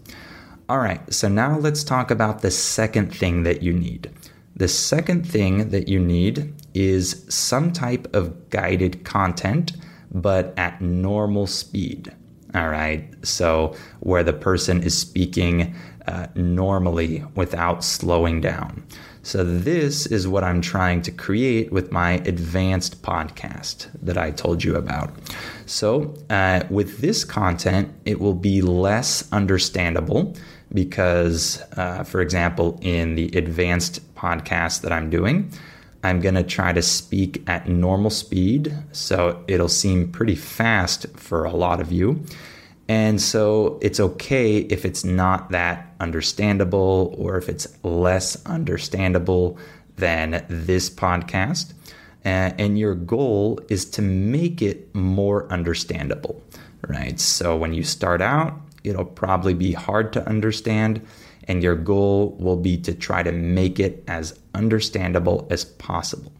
All 0.69 0.79
right, 0.79 1.01
so 1.13 1.29
now 1.29 1.57
let's 1.57 1.85
talk 1.85 2.11
about 2.11 2.43
the 2.43 2.51
second 2.51 3.15
thing 3.15 3.45
that 3.45 3.63
you 3.63 3.73
need. 3.73 4.11
The 4.57 4.69
second 4.69 5.25
thing 5.29 5.71
that 5.71 5.87
you 5.87 6.01
need 6.01 6.53
is 6.75 7.25
some 7.29 7.73
type 7.73 8.13
of 8.13 8.51
guided 8.51 9.05
content 9.05 9.73
but 10.11 10.55
at 10.57 10.81
normal 10.81 11.47
speed. 11.47 12.13
All 12.55 12.69
right. 12.69 13.09
So, 13.23 13.77
where 14.01 14.25
the 14.25 14.33
person 14.33 14.83
is 14.83 14.97
speaking 14.99 15.75
uh, 16.07 16.27
normally 16.35 17.25
without 17.37 17.85
slowing 17.85 18.41
down. 18.41 18.85
So, 19.23 19.45
this 19.45 20.07
is 20.07 20.27
what 20.27 20.43
I'm 20.43 20.61
trying 20.61 21.03
to 21.03 21.13
create 21.13 21.71
with 21.71 21.93
my 21.93 22.13
advanced 22.25 23.03
podcast 23.03 23.89
that 24.03 24.19
I 24.19 24.33
told 24.33 24.65
you 24.65 24.75
about. 24.75 25.15
So, 25.67 26.17
uh, 26.29 26.65
with 26.71 26.99
this 26.99 27.25
content, 27.25 27.95
it 28.05 28.19
will 28.19 28.35
be 28.35 28.63
less 28.63 29.31
understandable 29.31 30.35
because, 30.73 31.63
uh, 31.77 32.03
for 32.03 32.21
example, 32.21 32.79
in 32.83 33.15
the 33.15 33.27
advanced 33.37 34.15
podcast 34.15 34.81
that 34.81 34.93
I'm 34.93 35.11
doing, 35.11 35.53
I'm 36.03 36.21
going 36.21 36.35
to 36.35 36.43
try 36.43 36.73
to 36.73 36.83
speak 36.83 37.43
at 37.47 37.69
normal 37.69 38.11
speed. 38.11 38.75
So 38.93 39.45
it'll 39.47 39.69
seem 39.69 40.11
pretty 40.11 40.35
fast 40.35 41.07
for 41.17 41.45
a 41.45 41.53
lot 41.53 41.81
of 41.81 41.93
you. 41.93 42.25
And 42.89 43.21
so 43.21 43.79
it's 43.83 44.01
okay 44.01 44.59
if 44.59 44.85
it's 44.85 45.05
not 45.05 45.51
that 45.51 45.95
understandable 46.01 47.15
or 47.17 47.37
if 47.37 47.49
it's 47.49 47.69
less 47.85 48.45
understandable 48.47 49.59
than 49.97 50.45
this 50.49 50.91
podcast. 50.91 51.73
Uh, 52.25 52.53
and 52.59 52.79
your 52.79 52.95
goal 52.95 53.61
is 53.69 53.85
to 53.85 54.03
make 54.03 54.61
it 54.61 54.93
more 54.95 55.51
understandable, 55.53 56.43
right? 56.89 57.21
So 57.21 57.57
when 57.57 57.73
you 57.73 57.85
start 57.85 58.21
out, 58.21 58.61
it'll 58.83 59.05
probably 59.05 59.55
be 59.55 59.73
hard 59.73 60.13
to 60.15 60.29
understand 60.29 61.07
and 61.51 61.65
your 61.65 61.75
goal 61.75 62.37
will 62.39 62.57
be 62.57 62.77
to 62.77 62.95
try 62.95 63.25
to 63.25 63.33
make 63.33 63.81
it 63.81 64.05
as 64.07 64.39
understandable 64.55 65.49
as 65.51 65.65
possible. 65.65 66.33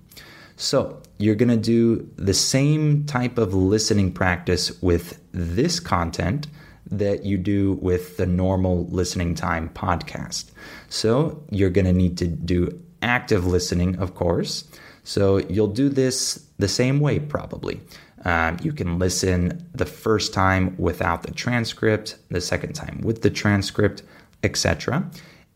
So, 0.55 1.03
you're 1.19 1.35
going 1.35 1.49
to 1.49 1.57
do 1.57 2.09
the 2.15 2.33
same 2.33 3.05
type 3.07 3.37
of 3.37 3.53
listening 3.53 4.13
practice 4.13 4.81
with 4.81 5.21
this 5.33 5.81
content 5.81 6.47
that 6.93 7.25
you 7.25 7.39
do 7.39 7.73
with 7.83 8.19
the 8.19 8.27
normal 8.27 8.87
listening 8.87 9.35
time 9.35 9.69
podcast. 9.71 10.53
So, 10.89 11.43
you're 11.51 11.71
going 11.71 11.87
to 11.87 11.93
need 11.93 12.17
to 12.19 12.29
do 12.29 12.81
active 13.03 13.45
listening, 13.45 13.99
of 13.99 14.15
course. 14.15 14.63
So, 15.03 15.39
you'll 15.39 15.75
do 15.83 15.89
this 15.89 16.47
the 16.61 16.69
same 16.69 17.01
way, 17.01 17.19
probably. 17.19 17.81
Um, 18.25 18.59
you 18.63 18.73
can 18.73 19.01
listen 19.01 19.67
the 19.75 19.87
first 19.87 20.33
time 20.33 20.77
without 20.79 21.25
the 21.25 21.33
transcript, 21.33 22.17
the 22.29 22.41
second 22.41 22.75
time 22.75 23.01
with 23.03 23.23
the 23.23 23.31
transcript, 23.31 24.05
etc. 24.43 25.11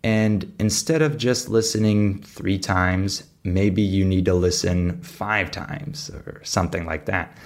And 0.05 0.55
instead 0.59 1.01
of 1.01 1.17
just 1.17 1.49
listening 1.49 2.23
three 2.23 2.59
times, 2.59 3.25
maybe 3.43 3.81
you 3.81 4.05
need 4.05 4.27
to 4.27 4.35
listen 4.35 5.01
five 5.03 5.51
times 5.51 6.11
or 6.11 6.43
something 6.45 6.85
like 6.85 7.07
that. 7.07 7.37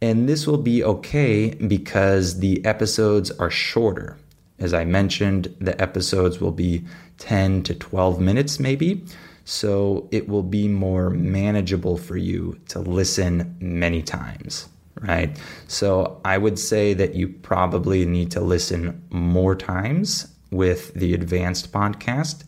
And 0.00 0.28
this 0.28 0.46
will 0.46 0.58
be 0.58 0.84
okay 0.84 1.54
because 1.54 2.38
the 2.38 2.64
episodes 2.64 3.30
are 3.32 3.50
shorter. 3.50 4.16
As 4.58 4.72
I 4.72 4.84
mentioned, 4.84 5.54
the 5.60 5.80
episodes 5.80 6.40
will 6.40 6.52
be 6.52 6.84
10 7.18 7.64
to 7.64 7.74
12 7.74 8.20
minutes, 8.20 8.60
maybe. 8.60 9.04
So 9.44 10.08
it 10.10 10.28
will 10.28 10.42
be 10.42 10.68
more 10.68 11.10
manageable 11.10 11.96
for 11.96 12.16
you 12.16 12.60
to 12.68 12.78
listen 12.78 13.56
many 13.60 14.02
times, 14.02 14.68
right? 15.00 15.36
So 15.66 16.20
I 16.24 16.38
would 16.38 16.58
say 16.58 16.94
that 16.94 17.14
you 17.14 17.28
probably 17.28 18.06
need 18.06 18.30
to 18.32 18.40
listen 18.40 19.02
more 19.10 19.56
times 19.56 20.33
with 20.54 20.94
the 20.94 21.14
advanced 21.14 21.72
podcast 21.72 22.44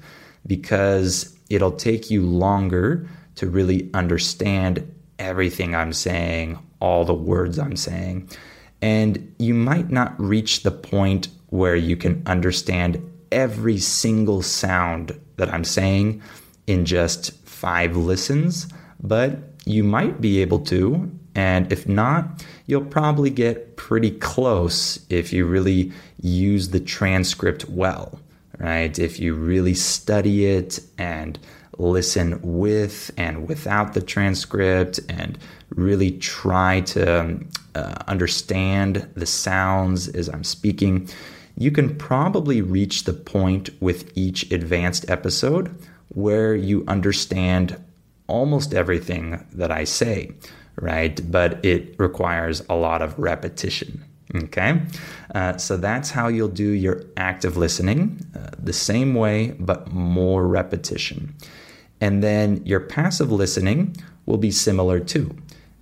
because 0.46 1.36
it'll 1.50 1.72
take 1.72 2.10
you 2.10 2.22
longer 2.22 3.08
to 3.36 3.48
really 3.48 3.90
understand 3.94 4.92
everything 5.18 5.74
I'm 5.74 5.92
saying, 5.92 6.58
all 6.80 7.04
the 7.04 7.14
words 7.14 7.58
I'm 7.58 7.76
saying. 7.76 8.28
And 8.82 9.34
you 9.38 9.54
might 9.54 9.90
not 9.90 10.18
reach 10.20 10.62
the 10.62 10.70
point 10.70 11.28
where 11.48 11.76
you 11.76 11.96
can 11.96 12.22
understand 12.26 13.02
every 13.32 13.78
single 13.78 14.42
sound 14.42 15.18
that 15.36 15.52
I'm 15.52 15.64
saying 15.64 16.22
in 16.66 16.84
just 16.84 17.32
five 17.46 17.96
listens, 17.96 18.68
but 19.00 19.38
you 19.64 19.84
might 19.84 20.20
be 20.20 20.40
able 20.40 20.60
to. 20.60 21.10
And 21.34 21.70
if 21.70 21.88
not, 21.88 22.44
you'll 22.66 22.84
probably 22.84 23.30
get 23.30 23.76
pretty 23.76 24.10
close 24.10 25.04
if 25.08 25.32
you 25.32 25.46
really 25.46 25.92
use 26.20 26.70
the 26.70 26.80
transcript 26.80 27.68
well, 27.68 28.18
right? 28.58 28.98
If 28.98 29.20
you 29.20 29.34
really 29.34 29.74
study 29.74 30.46
it 30.46 30.80
and 30.98 31.38
listen 31.78 32.40
with 32.42 33.10
and 33.16 33.46
without 33.48 33.94
the 33.94 34.00
transcript 34.00 34.98
and 35.08 35.38
really 35.70 36.12
try 36.12 36.80
to 36.80 37.20
um, 37.20 37.48
uh, 37.74 37.94
understand 38.08 39.08
the 39.14 39.26
sounds 39.26 40.08
as 40.08 40.28
I'm 40.28 40.44
speaking, 40.44 41.08
you 41.56 41.70
can 41.70 41.96
probably 41.96 42.60
reach 42.62 43.04
the 43.04 43.12
point 43.12 43.70
with 43.80 44.10
each 44.14 44.50
advanced 44.50 45.08
episode 45.10 45.74
where 46.08 46.54
you 46.54 46.84
understand 46.88 47.82
almost 48.26 48.74
everything 48.74 49.46
that 49.52 49.70
I 49.70 49.84
say 49.84 50.32
right? 50.76 51.20
But 51.30 51.64
it 51.64 51.94
requires 51.98 52.62
a 52.68 52.74
lot 52.74 53.02
of 53.02 53.18
repetition. 53.18 54.04
Okay, 54.34 54.82
uh, 55.34 55.56
so 55.56 55.76
that's 55.76 56.10
how 56.10 56.26
you'll 56.28 56.48
do 56.48 56.70
your 56.70 57.04
active 57.16 57.56
listening 57.56 58.26
uh, 58.34 58.50
the 58.58 58.72
same 58.72 59.14
way, 59.14 59.52
but 59.60 59.92
more 59.92 60.46
repetition. 60.46 61.34
And 62.00 62.22
then 62.22 62.60
your 62.66 62.80
passive 62.80 63.30
listening 63.30 63.96
will 64.26 64.36
be 64.36 64.50
similar 64.50 64.98
too. 64.98 65.34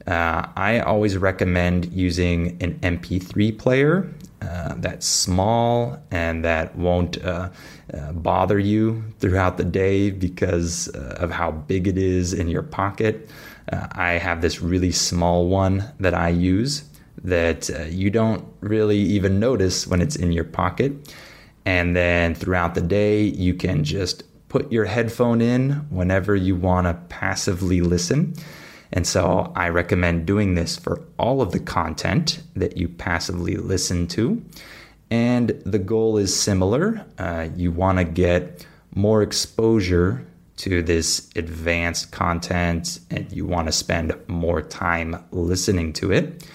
Uh, 0.07 0.47
I 0.57 0.81
always 0.81 1.17
recommend 1.17 1.91
using 1.93 2.63
an 2.63 2.79
MP3 2.81 3.59
player 3.59 4.13
uh, 4.43 4.75
that's 4.77 5.07
small 5.07 5.99
and 6.11 6.45
that 6.45 6.77
won't 6.77 7.23
uh, 7.25 7.49
uh, 7.93 8.13
bother 8.13 8.59
you 8.59 9.03
throughout 9.19 9.57
the 9.57 9.65
day 9.65 10.11
because 10.11 10.89
of 10.89 11.31
how 11.31 11.51
big 11.51 11.89
it 11.89 11.97
is 11.97 12.35
in 12.35 12.49
your 12.49 12.63
pocket. 12.63 13.29
Uh, 13.71 13.87
I 13.93 14.13
have 14.13 14.41
this 14.41 14.61
really 14.61 14.93
small 14.93 15.49
one 15.49 15.93
that 16.01 16.15
I 16.15 16.29
use 16.29 16.85
that 17.23 17.71
uh, 17.71 17.85
you 17.85 18.11
don't 18.11 18.45
really 18.61 18.99
even 18.99 19.41
notice 19.41 19.87
when 19.87 20.01
it's 20.01 20.17
in 20.17 20.33
your 20.33 20.45
pocket. 20.45 21.15
And 21.65 21.97
then 21.97 22.35
throughout 22.35 22.75
the 22.75 22.83
day, 22.83 23.23
you 23.23 23.55
can 23.55 23.85
just 23.85 24.25
put 24.49 24.71
your 24.71 24.85
headphone 24.85 25.41
in 25.41 25.73
whenever 25.91 26.37
you 26.37 26.55
want 26.55 26.87
to 26.87 26.95
passively 27.09 27.81
listen. 27.81 28.35
And 28.93 29.07
so 29.07 29.53
I 29.57 29.71
recommend 29.71 30.27
doing 30.27 30.55
this 30.55 30.77
for 30.77 31.03
all 31.19 31.43
of 31.43 31.53
the 31.53 31.59
content 31.59 32.43
that 32.55 32.77
you 32.77 32.89
passively 32.89 33.57
listen 33.57 34.07
to. 34.09 34.45
And 35.11 35.51
the 35.65 35.79
goal 35.79 36.19
is 36.19 36.39
similar. 36.39 37.05
Uh, 37.19 37.49
you 37.57 37.73
want 37.73 37.99
to 37.99 38.05
get 38.05 38.65
more 38.95 39.23
exposure 39.23 40.25
to 40.57 40.83
this 40.83 41.31
advanced 41.37 42.13
content 42.13 43.01
and 43.11 43.31
you 43.33 43.45
want 43.47 43.67
to 43.67 43.73
spend 43.73 44.15
more 44.29 44.63
time 44.63 45.25
listening 45.31 45.93
to 45.95 46.13
it. 46.13 46.47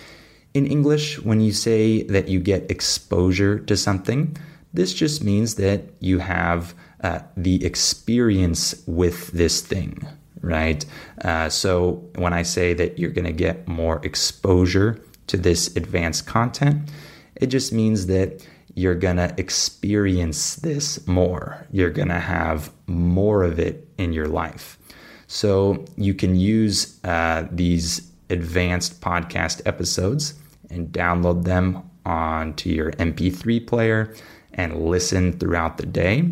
In 0.53 0.65
English, 0.65 1.21
when 1.21 1.41
you 1.41 1.51
say 1.51 2.03
that 2.03 2.27
you 2.27 2.39
get 2.39 2.71
exposure 2.71 3.59
to 3.59 3.77
something, 3.77 4.35
this 4.73 4.93
just 4.93 5.23
means 5.23 5.55
that 5.55 5.83
you 5.99 6.19
have 6.19 6.73
uh, 7.03 7.19
the 7.37 7.63
experience 7.65 8.83
with 8.87 9.31
this 9.31 9.61
thing, 9.61 10.07
right? 10.41 10.85
Uh, 11.23 11.49
so 11.49 12.03
when 12.15 12.33
I 12.33 12.43
say 12.43 12.73
that 12.73 12.99
you're 12.99 13.11
going 13.11 13.25
to 13.25 13.33
get 13.33 13.67
more 13.67 14.03
exposure 14.03 14.99
to 15.27 15.37
this 15.37 15.75
advanced 15.75 16.25
content, 16.25 16.89
it 17.35 17.47
just 17.47 17.71
means 17.71 18.07
that 18.07 18.45
you're 18.79 18.95
going 18.95 19.17
to 19.17 19.33
experience 19.37 20.55
this 20.55 21.05
more. 21.05 21.67
You're 21.69 21.89
going 21.89 22.07
to 22.07 22.19
have 22.19 22.71
more 22.87 23.43
of 23.43 23.59
it 23.59 23.85
in 23.97 24.13
your 24.13 24.27
life. 24.27 24.77
So 25.27 25.83
you 25.97 26.13
can 26.13 26.37
use 26.37 26.97
uh, 27.03 27.45
these 27.51 28.09
advanced 28.29 29.01
podcast 29.01 29.61
episodes 29.65 30.33
and 30.69 30.87
download 30.93 31.43
them 31.43 31.89
onto 32.05 32.69
your 32.69 32.91
MP3 32.93 33.67
player 33.67 34.15
and 34.53 34.85
listen 34.85 35.37
throughout 35.37 35.77
the 35.77 35.85
day. 35.85 36.31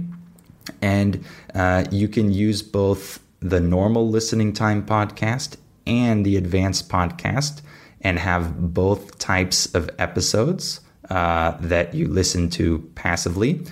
And 0.81 1.25
uh, 1.53 1.83
you 1.91 2.07
can 2.07 2.31
use 2.31 2.61
both 2.61 3.19
the 3.41 3.59
normal 3.59 4.09
listening 4.09 4.53
time 4.53 4.85
podcast 4.85 5.57
and 5.85 6.25
the 6.25 6.37
advanced 6.37 6.87
podcast 6.87 7.61
and 8.01 8.17
have 8.19 8.73
both 8.73 9.19
types 9.19 9.73
of 9.75 9.89
episodes 9.99 10.79
uh, 11.09 11.57
that 11.59 11.93
you 11.93 12.07
listen 12.07 12.49
to 12.51 12.79
passively. 12.95 13.65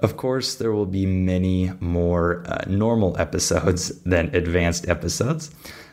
Of 0.00 0.16
course, 0.16 0.56
there 0.56 0.72
will 0.72 0.86
be 0.86 1.06
many 1.06 1.72
more 1.80 2.44
uh, 2.46 2.64
normal 2.68 3.16
episodes 3.18 3.98
than 4.02 4.34
advanced 4.34 4.88
episodes, 4.88 5.50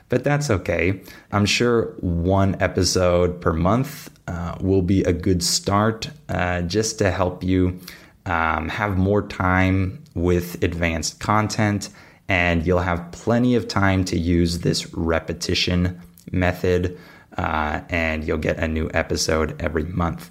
but 0.10 0.24
that's 0.24 0.50
okay. 0.50 1.02
I'm 1.32 1.46
sure 1.46 1.96
one 2.00 2.58
episode 2.62 3.40
per 3.42 3.54
month 3.54 4.10
uh, 4.28 4.56
will 4.60 4.82
be 4.82 5.04
a 5.04 5.14
good 5.14 5.44
start 5.44 6.10
uh, 6.30 6.62
just 6.62 7.00
to 7.00 7.12
help 7.12 7.44
you 7.44 7.80
um, 8.26 8.70
have 8.70 8.98
more 8.98 9.22
time 9.28 10.04
with 10.16 10.64
advanced 10.64 11.20
content, 11.20 11.90
and 12.28 12.66
you'll 12.66 12.80
have 12.80 13.12
plenty 13.12 13.56
of 13.56 13.68
time 13.68 14.06
to 14.06 14.18
use 14.18 14.60
this 14.60 14.94
repetition 14.94 16.00
method, 16.32 16.98
uh, 17.38 17.82
and 17.90 18.26
you'll 18.26 18.38
get 18.38 18.58
a 18.60 18.68
new 18.68 18.90
episode 18.94 19.62
every 19.62 19.84
month. 19.84 20.30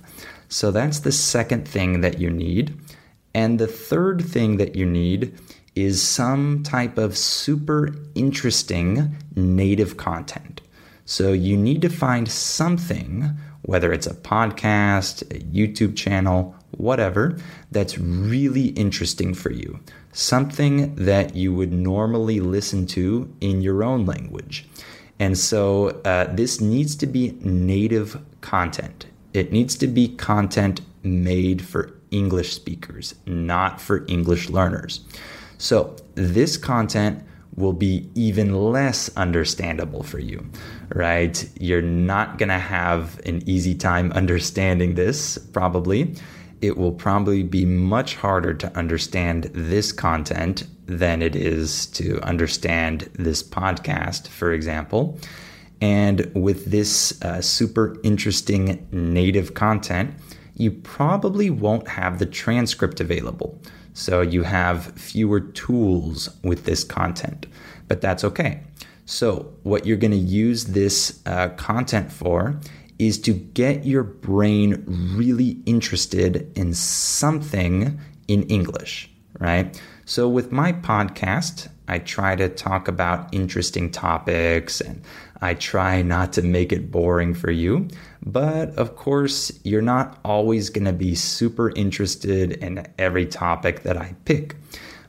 So 0.52 0.70
that's 0.70 1.00
the 1.00 1.12
second 1.12 1.66
thing 1.66 2.02
that 2.02 2.18
you 2.18 2.28
need. 2.28 2.78
And 3.32 3.58
the 3.58 3.66
third 3.66 4.22
thing 4.22 4.58
that 4.58 4.76
you 4.76 4.84
need 4.84 5.38
is 5.74 6.02
some 6.02 6.62
type 6.62 6.98
of 6.98 7.16
super 7.16 7.94
interesting 8.14 9.16
native 9.34 9.96
content. 9.96 10.60
So 11.06 11.32
you 11.32 11.56
need 11.56 11.80
to 11.80 11.88
find 11.88 12.30
something, 12.30 13.30
whether 13.62 13.94
it's 13.94 14.06
a 14.06 14.12
podcast, 14.12 15.22
a 15.34 15.40
YouTube 15.40 15.96
channel, 15.96 16.54
whatever, 16.72 17.38
that's 17.70 17.96
really 17.96 18.66
interesting 18.68 19.32
for 19.32 19.50
you. 19.50 19.80
Something 20.12 20.94
that 20.96 21.34
you 21.34 21.54
would 21.54 21.72
normally 21.72 22.40
listen 22.40 22.86
to 22.88 23.34
in 23.40 23.62
your 23.62 23.82
own 23.82 24.04
language. 24.04 24.68
And 25.18 25.38
so 25.38 26.00
uh, 26.04 26.24
this 26.34 26.60
needs 26.60 26.94
to 26.96 27.06
be 27.06 27.38
native 27.40 28.20
content. 28.42 29.06
It 29.32 29.52
needs 29.52 29.76
to 29.76 29.86
be 29.86 30.08
content 30.08 30.80
made 31.02 31.62
for 31.62 31.94
English 32.10 32.52
speakers, 32.54 33.14
not 33.26 33.80
for 33.80 34.04
English 34.06 34.50
learners. 34.50 35.00
So, 35.58 35.96
this 36.14 36.56
content 36.56 37.24
will 37.56 37.72
be 37.72 38.08
even 38.14 38.54
less 38.54 39.14
understandable 39.16 40.02
for 40.02 40.18
you, 40.18 40.44
right? 40.94 41.48
You're 41.60 41.82
not 41.82 42.38
going 42.38 42.48
to 42.48 42.58
have 42.58 43.20
an 43.26 43.42
easy 43.48 43.74
time 43.74 44.10
understanding 44.12 44.94
this, 44.94 45.38
probably. 45.38 46.14
It 46.60 46.76
will 46.76 46.92
probably 46.92 47.42
be 47.42 47.64
much 47.64 48.16
harder 48.16 48.54
to 48.54 48.76
understand 48.76 49.50
this 49.52 49.92
content 49.92 50.66
than 50.86 51.22
it 51.22 51.36
is 51.36 51.86
to 51.86 52.20
understand 52.22 53.10
this 53.14 53.42
podcast, 53.42 54.28
for 54.28 54.52
example. 54.52 55.18
And 55.82 56.30
with 56.32 56.66
this 56.66 57.20
uh, 57.22 57.42
super 57.42 57.98
interesting 58.04 58.86
native 58.92 59.54
content, 59.54 60.14
you 60.54 60.70
probably 60.70 61.50
won't 61.50 61.88
have 61.88 62.20
the 62.20 62.26
transcript 62.26 63.00
available. 63.00 63.60
So 63.92 64.20
you 64.20 64.44
have 64.44 64.92
fewer 64.92 65.40
tools 65.40 66.28
with 66.44 66.66
this 66.66 66.84
content, 66.84 67.46
but 67.88 68.00
that's 68.00 68.22
okay. 68.22 68.60
So, 69.04 69.52
what 69.64 69.84
you're 69.84 69.96
going 69.96 70.12
to 70.12 70.16
use 70.16 70.66
this 70.66 71.20
uh, 71.26 71.48
content 71.48 72.12
for 72.12 72.60
is 73.00 73.18
to 73.22 73.32
get 73.32 73.84
your 73.84 74.04
brain 74.04 74.84
really 74.86 75.60
interested 75.66 76.50
in 76.56 76.72
something 76.72 77.98
in 78.28 78.44
English, 78.44 79.10
right? 79.40 79.78
So, 80.04 80.28
with 80.28 80.52
my 80.52 80.72
podcast, 80.72 81.68
I 81.88 81.98
try 81.98 82.36
to 82.36 82.48
talk 82.48 82.86
about 82.86 83.34
interesting 83.34 83.90
topics 83.90 84.80
and 84.80 85.02
I 85.42 85.54
try 85.54 86.02
not 86.02 86.32
to 86.34 86.42
make 86.42 86.72
it 86.72 86.90
boring 86.90 87.34
for 87.34 87.50
you. 87.50 87.88
But 88.24 88.70
of 88.78 88.94
course, 88.94 89.52
you're 89.64 89.82
not 89.82 90.20
always 90.24 90.70
going 90.70 90.84
to 90.84 90.92
be 90.92 91.16
super 91.16 91.70
interested 91.74 92.52
in 92.52 92.86
every 92.96 93.26
topic 93.26 93.82
that 93.82 93.96
I 93.96 94.14
pick. 94.24 94.54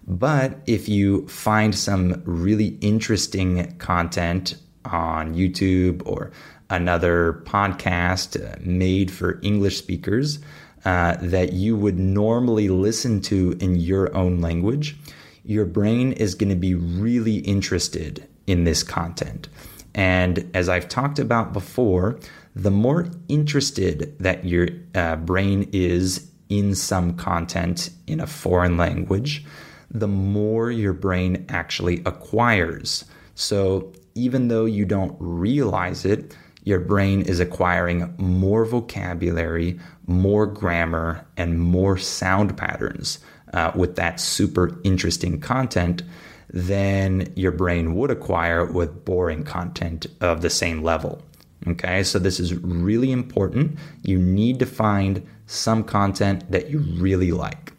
But 0.08 0.60
if 0.66 0.90
you 0.90 1.28
find 1.28 1.74
some 1.74 2.22
really 2.26 2.78
interesting 2.82 3.78
content 3.78 4.56
on 4.86 5.36
YouTube 5.36 6.02
or 6.06 6.32
another 6.70 7.44
podcast 7.46 8.44
uh, 8.44 8.58
made 8.60 9.12
for 9.12 9.40
English 9.44 9.78
speakers 9.78 10.40
uh, 10.84 11.16
that 11.22 11.54
you 11.54 11.78
would 11.78 12.00
normally 12.00 12.68
listen 12.68 13.22
to 13.22 13.56
in 13.62 13.76
your 13.76 14.14
own 14.16 14.42
language, 14.42 14.98
your 15.46 15.66
brain 15.66 16.12
is 16.12 16.36
going 16.36 16.50
to 16.50 16.56
be 16.56 16.74
really 16.74 17.38
interested 17.38 18.28
in 18.48 18.64
this 18.64 18.84
content. 18.84 19.48
And 19.96 20.50
as 20.54 20.70
I've 20.70 20.90
talked 20.90 21.20
about 21.20 21.54
before, 21.54 22.20
the 22.56 22.72
more 22.72 23.08
interested 23.28 24.16
that 24.20 24.46
your 24.46 24.70
uh, 24.96 25.18
brain 25.18 25.70
is 25.72 26.30
in 26.50 26.76
some 26.76 27.16
content 27.16 27.90
in 28.08 28.20
a 28.20 28.28
foreign 28.28 28.78
language, 28.78 29.46
the 29.90 30.08
more 30.08 30.72
your 30.72 30.94
brain 30.94 31.46
actually 31.50 32.02
acquires. 32.06 33.06
So 33.36 33.92
even 34.16 34.48
though 34.48 34.66
you 34.66 34.86
don't 34.86 35.16
realize 35.20 36.06
it, 36.06 36.36
your 36.64 36.80
brain 36.80 37.22
is 37.24 37.40
acquiring 37.40 38.14
more 38.18 38.66
vocabulary, 38.66 39.80
more 40.08 40.46
grammar, 40.46 41.26
and 41.36 41.60
more 41.60 41.98
sound 41.98 42.56
patterns 42.58 43.20
uh, 43.54 43.72
with 43.76 43.96
that 43.98 44.20
super 44.20 44.80
interesting 44.84 45.40
content 45.40 46.04
than 46.54 47.34
your 47.36 47.52
brain 47.52 47.96
would 47.96 48.12
acquire 48.12 48.64
with 48.64 49.04
boring 49.04 49.44
content 49.44 50.06
of 50.22 50.42
the 50.42 50.50
same 50.50 50.84
level. 50.84 51.22
Okay, 51.68 52.04
so 52.04 52.20
this 52.20 52.40
is 52.40 52.54
really 52.56 53.12
important. 53.12 53.78
You 54.04 54.20
need 54.20 54.60
to 54.60 54.66
find 54.66 55.26
some 55.48 55.84
content 55.84 56.50
that 56.52 56.70
you 56.70 56.80
really 56.80 57.32
like. 57.32 57.74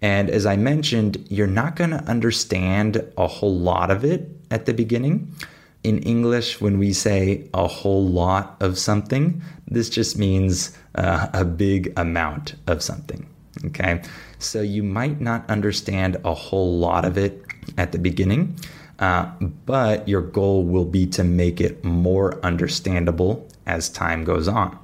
And 0.00 0.30
as 0.30 0.46
I 0.46 0.56
mentioned, 0.56 1.26
you're 1.28 1.46
not 1.46 1.76
going 1.76 1.90
to 1.90 2.04
understand 2.04 3.04
a 3.16 3.26
whole 3.26 3.58
lot 3.58 3.90
of 3.90 4.04
it 4.04 4.28
at 4.50 4.66
the 4.66 4.74
beginning. 4.74 5.34
In 5.82 5.98
English, 5.98 6.60
when 6.60 6.78
we 6.78 6.92
say 6.92 7.48
a 7.52 7.66
whole 7.66 8.06
lot 8.06 8.56
of 8.60 8.78
something, 8.78 9.42
this 9.66 9.90
just 9.90 10.16
means 10.16 10.76
uh, 10.94 11.28
a 11.34 11.44
big 11.44 11.92
amount 11.96 12.54
of 12.66 12.82
something. 12.82 13.28
Okay, 13.66 14.02
so 14.38 14.60
you 14.62 14.82
might 14.82 15.20
not 15.20 15.48
understand 15.48 16.16
a 16.24 16.34
whole 16.34 16.78
lot 16.78 17.04
of 17.04 17.16
it 17.16 17.53
at 17.76 17.92
the 17.92 17.98
beginning, 17.98 18.56
uh, 18.98 19.26
but 19.66 20.08
your 20.08 20.20
goal 20.20 20.64
will 20.64 20.84
be 20.84 21.06
to 21.06 21.24
make 21.24 21.60
it 21.60 21.84
more 21.84 22.38
understandable 22.44 23.48
as 23.66 23.88
time 23.88 24.24
goes 24.24 24.48
on. 24.48 24.78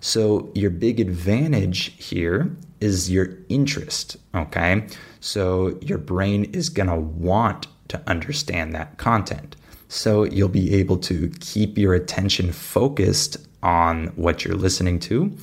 So, 0.00 0.50
your 0.54 0.70
big 0.70 1.00
advantage 1.00 1.94
here 1.96 2.54
is 2.80 3.10
your 3.10 3.38
interest, 3.48 4.18
okay? 4.34 4.86
So, 5.20 5.78
your 5.80 5.98
brain 5.98 6.44
is 6.52 6.68
gonna 6.68 7.00
want 7.00 7.68
to 7.88 8.02
understand 8.06 8.74
that 8.74 8.98
content. 8.98 9.56
So, 9.88 10.24
you'll 10.24 10.48
be 10.48 10.74
able 10.74 10.98
to 10.98 11.32
keep 11.40 11.78
your 11.78 11.94
attention 11.94 12.52
focused 12.52 13.38
on 13.62 14.08
what 14.16 14.44
you're 14.44 14.56
listening 14.56 14.98
to, 15.00 15.34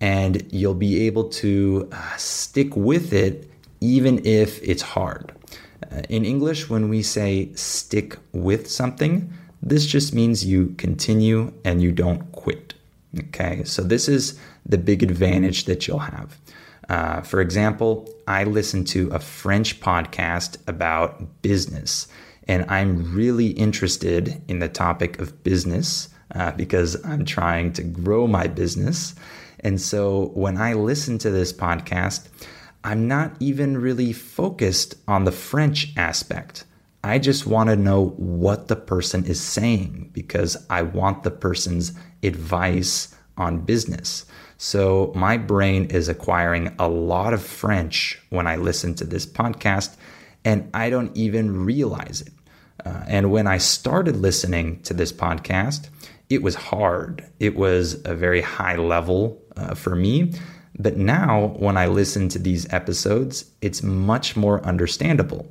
and 0.00 0.44
you'll 0.52 0.74
be 0.74 1.06
able 1.06 1.28
to 1.30 1.88
uh, 1.92 2.16
stick 2.16 2.76
with 2.76 3.12
it 3.12 3.48
even 3.80 4.24
if 4.26 4.62
it's 4.62 4.82
hard. 4.82 5.32
Uh, 5.90 6.02
in 6.08 6.24
English, 6.24 6.68
when 6.68 6.88
we 6.88 7.02
say 7.02 7.52
stick 7.54 8.16
with 8.32 8.70
something, 8.70 9.32
this 9.62 9.86
just 9.86 10.14
means 10.14 10.44
you 10.44 10.74
continue 10.78 11.52
and 11.64 11.82
you 11.82 11.92
don't 11.92 12.30
quit. 12.32 12.74
Okay, 13.18 13.62
so 13.64 13.82
this 13.82 14.08
is 14.08 14.38
the 14.64 14.78
big 14.78 15.02
advantage 15.02 15.64
that 15.66 15.86
you'll 15.86 15.98
have. 15.98 16.38
Uh, 16.88 17.20
for 17.20 17.40
example, 17.40 18.08
I 18.26 18.44
listen 18.44 18.84
to 18.86 19.08
a 19.10 19.18
French 19.18 19.80
podcast 19.80 20.56
about 20.66 21.42
business, 21.42 22.08
and 22.48 22.68
I'm 22.68 23.14
really 23.14 23.48
interested 23.48 24.42
in 24.48 24.58
the 24.58 24.68
topic 24.68 25.20
of 25.20 25.42
business 25.44 26.08
uh, 26.34 26.52
because 26.52 27.02
I'm 27.04 27.24
trying 27.24 27.72
to 27.74 27.82
grow 27.82 28.26
my 28.26 28.46
business. 28.46 29.14
And 29.60 29.80
so 29.80 30.30
when 30.34 30.56
I 30.56 30.72
listen 30.72 31.18
to 31.18 31.30
this 31.30 31.52
podcast, 31.52 32.28
I'm 32.84 33.06
not 33.06 33.36
even 33.40 33.78
really 33.78 34.12
focused 34.12 34.96
on 35.06 35.24
the 35.24 35.32
French 35.32 35.92
aspect. 35.96 36.64
I 37.04 37.18
just 37.18 37.46
want 37.46 37.68
to 37.68 37.76
know 37.76 38.08
what 38.16 38.68
the 38.68 38.76
person 38.76 39.24
is 39.24 39.40
saying 39.40 40.10
because 40.12 40.56
I 40.70 40.82
want 40.82 41.22
the 41.22 41.30
person's 41.30 41.92
advice 42.22 43.14
on 43.36 43.60
business. 43.60 44.24
So 44.56 45.12
my 45.16 45.36
brain 45.36 45.86
is 45.86 46.08
acquiring 46.08 46.74
a 46.78 46.88
lot 46.88 47.34
of 47.34 47.42
French 47.42 48.20
when 48.30 48.46
I 48.46 48.56
listen 48.56 48.94
to 48.96 49.04
this 49.04 49.26
podcast, 49.26 49.96
and 50.44 50.70
I 50.74 50.90
don't 50.90 51.16
even 51.16 51.64
realize 51.64 52.20
it. 52.20 52.32
Uh, 52.84 53.04
and 53.06 53.30
when 53.30 53.46
I 53.46 53.58
started 53.58 54.16
listening 54.16 54.80
to 54.82 54.94
this 54.94 55.12
podcast, 55.12 55.88
it 56.28 56.42
was 56.42 56.54
hard. 56.54 57.24
It 57.40 57.56
was 57.56 58.00
a 58.04 58.14
very 58.14 58.40
high 58.40 58.76
level 58.76 59.42
uh, 59.56 59.74
for 59.74 59.94
me. 59.94 60.32
But 60.78 60.96
now, 60.96 61.54
when 61.58 61.76
I 61.76 61.86
listen 61.86 62.28
to 62.30 62.38
these 62.38 62.72
episodes, 62.72 63.50
it's 63.60 63.82
much 63.82 64.36
more 64.36 64.64
understandable. 64.64 65.46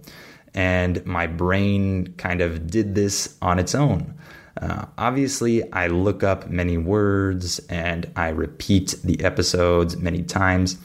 And 0.54 1.06
my 1.06 1.28
brain 1.28 2.14
kind 2.18 2.42
of 2.42 2.68
did 2.68 2.96
this 2.96 3.38
on 3.42 3.60
its 3.60 3.76
own. 3.76 4.16
Uh, 4.62 4.86
obviously, 4.98 5.72
I 5.72 5.88
look 5.88 6.24
up 6.24 6.50
many 6.50 6.78
words 6.78 7.60
and 7.70 8.12
I 8.16 8.30
repeat 8.30 8.96
the 9.04 9.24
episodes 9.24 9.98
many 9.98 10.24
times. 10.24 10.78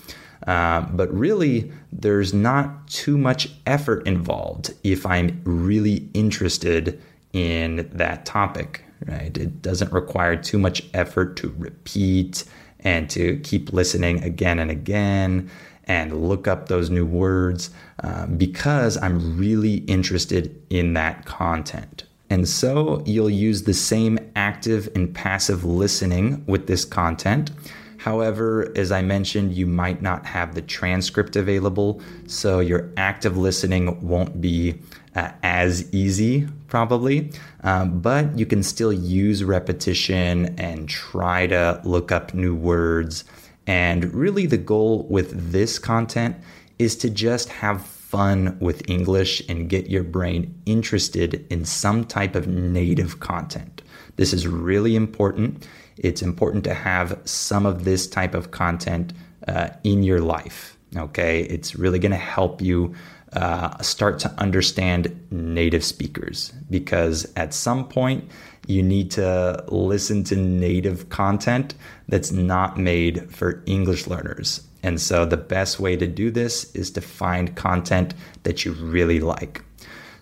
Uh, 0.47 0.83
but 0.83 1.13
really, 1.13 1.73
there's 1.91 2.33
not 2.33 2.87
too 2.89 3.19
much 3.19 3.49
effort 3.67 4.07
involved 4.07 4.73
if 4.85 5.05
I'm 5.05 5.41
really 5.45 6.09
interested 6.15 7.03
in 7.33 7.91
that 7.93 8.25
topic, 8.25 8.85
right? 9.07 9.37
It 9.37 9.61
doesn't 9.61 9.93
require 9.93 10.37
too 10.37 10.59
much 10.59 10.85
effort 10.95 11.37
to 11.39 11.53
repeat 11.59 12.45
and 12.81 13.09
to 13.11 13.39
keep 13.41 13.73
listening 13.73 14.23
again 14.23 14.59
and 14.59 14.71
again 14.71 15.51
and 15.85 16.29
look 16.29 16.49
up 16.49 16.69
those 16.69 16.91
new 16.91 17.07
words 17.07 17.71
uh, 18.03 18.27
because 18.27 18.97
I'm 18.97 19.39
really 19.39 19.77
interested 19.77 20.61
in 20.69 20.95
that 20.95 21.25
content. 21.25 22.05
And 22.29 22.49
so 22.49 23.03
you'll 23.07 23.31
use 23.31 23.63
the 23.63 23.75
same 23.75 24.19
active 24.35 24.89
and 24.95 25.15
passive 25.15 25.65
listening 25.65 26.45
with 26.47 26.67
this 26.67 26.85
content. 26.85 27.53
However, 27.99 28.73
as 28.77 28.93
I 28.93 29.03
mentioned, 29.03 29.55
you 29.55 29.67
might 29.67 30.03
not 30.03 30.27
have 30.27 30.55
the 30.55 30.63
transcript 30.63 31.37
available, 31.37 32.01
so 32.27 32.61
your 32.61 32.91
active 32.97 33.37
listening 33.37 34.01
won't 34.07 34.41
be 34.41 34.79
uh, 35.17 35.33
as 35.43 35.93
easy, 35.93 36.47
probably. 36.69 37.33
Um, 37.65 38.01
but 38.01 38.39
you 38.39 38.47
can 38.47 38.63
still 38.63 38.93
use 38.93 39.43
repetition 39.43 40.55
and 40.59 40.89
try 40.89 41.47
to 41.49 41.81
look 41.85 42.13
up 42.13 42.35
new 42.35 42.55
words. 42.55 43.25
And 43.67 44.15
really, 44.15 44.47
the 44.47 44.59
goal 44.59 45.07
with 45.09 45.53
this 45.53 45.79
content 45.79 46.37
is 46.79 46.95
to 46.97 47.11
just 47.11 47.49
have 47.49 47.85
fun 47.85 48.57
with 48.61 48.89
English 48.89 49.43
and 49.49 49.69
get 49.69 49.91
your 49.91 50.05
brain 50.05 50.55
interested 50.67 51.45
in 51.51 51.65
some 51.65 52.05
type 52.05 52.37
of 52.37 52.47
native 52.47 53.19
content. 53.19 53.83
This 54.17 54.33
is 54.33 54.47
really 54.47 54.95
important. 54.95 55.67
It's 55.97 56.23
important 56.23 56.63
to 56.65 56.75
have 56.75 57.19
some 57.25 57.67
of 57.67 57.85
this 57.85 58.07
type 58.07 58.35
of 58.35 58.51
content 58.51 59.13
uh, 59.49 59.71
in 59.83 60.03
your 60.03 60.21
life. 60.21 60.77
Okay, 60.95 61.43
it's 61.43 61.75
really 61.75 61.99
going 61.99 62.13
to 62.13 62.17
help 62.17 62.63
you 62.63 62.95
uh, 63.33 63.77
start 63.83 64.19
to 64.21 64.31
understand 64.39 65.27
native 65.31 65.85
speakers 65.85 66.53
because 66.71 67.31
at 67.37 67.53
some 67.53 67.89
point 67.89 68.29
you 68.67 68.83
need 68.83 69.11
to 69.13 69.65
listen 69.69 70.25
to 70.25 70.37
native 70.37 71.09
content 71.09 71.75
that's 72.09 72.33
not 72.33 72.79
made 72.79 73.31
for 73.35 73.63
English 73.67 74.07
learners. 74.07 74.63
And 74.83 75.01
so 75.01 75.25
the 75.25 75.37
best 75.37 75.81
way 75.81 75.97
to 75.97 76.07
do 76.07 76.31
this 76.31 76.73
is 76.75 76.91
to 76.93 77.01
find 77.01 77.57
content 77.57 78.15
that 78.45 78.65
you 78.65 78.73
really 78.73 79.21
like. 79.21 79.63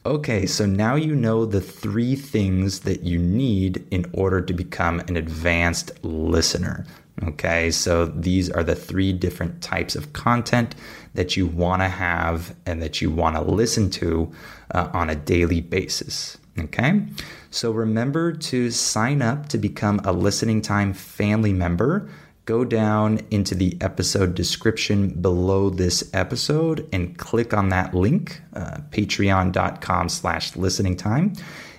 Okay, 0.07 0.45
so 0.45 0.67
now 0.67 0.97
you 0.97 1.15
know 1.15 1.47
the 1.47 1.63
three 1.63 2.15
things 2.15 2.81
that 2.81 3.05
you 3.05 3.19
need 3.19 3.87
in 3.91 4.05
order 4.13 4.41
to 4.43 4.53
become 4.53 5.01
an 5.01 5.17
advanced 5.17 5.93
listener. 6.05 6.85
Okay, 7.23 7.71
so 7.71 8.07
these 8.07 8.51
are 8.51 8.65
the 8.65 8.75
three 8.75 9.13
different 9.13 9.63
types 9.63 9.95
of 9.95 10.13
content 10.13 10.75
that 11.15 11.37
you 11.37 11.47
want 11.47 11.81
to 11.83 11.89
have 11.89 12.57
and 12.67 12.83
that 12.83 13.01
you 13.01 13.11
want 13.11 13.37
to 13.37 13.43
listen 13.43 13.89
to 13.91 14.33
uh, 14.73 14.89
on 14.93 15.11
a 15.11 15.15
daily 15.15 15.61
basis. 15.61 16.37
Okay, 16.59 17.03
so 17.51 17.71
remember 17.71 18.33
to 18.33 18.71
sign 18.71 19.23
up 19.23 19.49
to 19.49 19.59
become 19.59 20.01
a 20.05 20.13
listening 20.13 20.61
time 20.61 20.93
family 20.93 21.53
member 21.53 22.09
go 22.47 22.65
down 22.65 23.21
into 23.31 23.55
the 23.55 23.77
episode 23.81 24.35
description 24.35 25.09
below 25.09 25.71
this 25.71 26.11
episode 26.13 26.87
and 26.93 27.17
click 27.17 27.55
on 27.55 27.71
that 27.71 27.95
link, 27.95 28.41
uh, 28.55 28.79
patreon.com 28.91 30.09
slash 30.09 30.55
listening 30.55 30.97
time, 30.97 31.33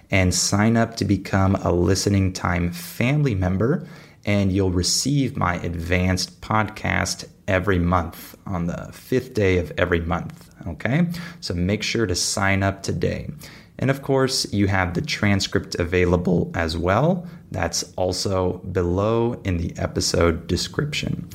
and 0.09 0.33
sign 0.33 0.75
up 0.75 0.95
to 0.95 1.05
become 1.05 1.55
a 1.55 1.71
listening 1.71 2.33
time 2.33 2.71
family 2.71 3.35
member. 3.35 3.87
And 4.25 4.51
you'll 4.51 4.71
receive 4.71 5.37
my 5.37 5.55
advanced 5.55 6.41
podcast 6.41 7.27
every 7.47 7.79
month 7.79 8.35
on 8.45 8.65
the 8.65 8.89
fifth 8.91 9.33
day 9.33 9.59
of 9.59 9.71
every 9.77 10.01
month. 10.01 10.49
Okay, 10.67 11.07
so 11.41 11.53
make 11.53 11.83
sure 11.83 12.07
to 12.07 12.15
sign 12.15 12.63
up 12.63 12.81
today. 12.81 13.29
And 13.77 13.91
of 13.91 14.01
course, 14.01 14.51
you 14.53 14.67
have 14.67 14.93
the 14.93 15.01
transcript 15.01 15.75
available 15.75 16.51
as 16.55 16.77
well. 16.77 17.27
That's 17.51 17.83
also 17.97 18.53
below 18.71 19.39
in 19.43 19.57
the 19.57 19.73
episode 19.77 20.47
description. 20.47 21.29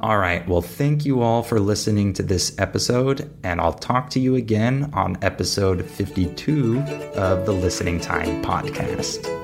All 0.00 0.18
right, 0.18 0.46
well, 0.46 0.60
thank 0.60 1.06
you 1.06 1.22
all 1.22 1.42
for 1.42 1.58
listening 1.58 2.12
to 2.14 2.22
this 2.22 2.54
episode, 2.58 3.30
and 3.42 3.58
I'll 3.58 3.72
talk 3.72 4.10
to 4.10 4.20
you 4.20 4.34
again 4.34 4.90
on 4.92 5.16
episode 5.22 5.88
52 5.88 6.78
of 7.14 7.46
the 7.46 7.52
Listening 7.52 8.00
Time 8.00 8.42
Podcast. 8.42 9.43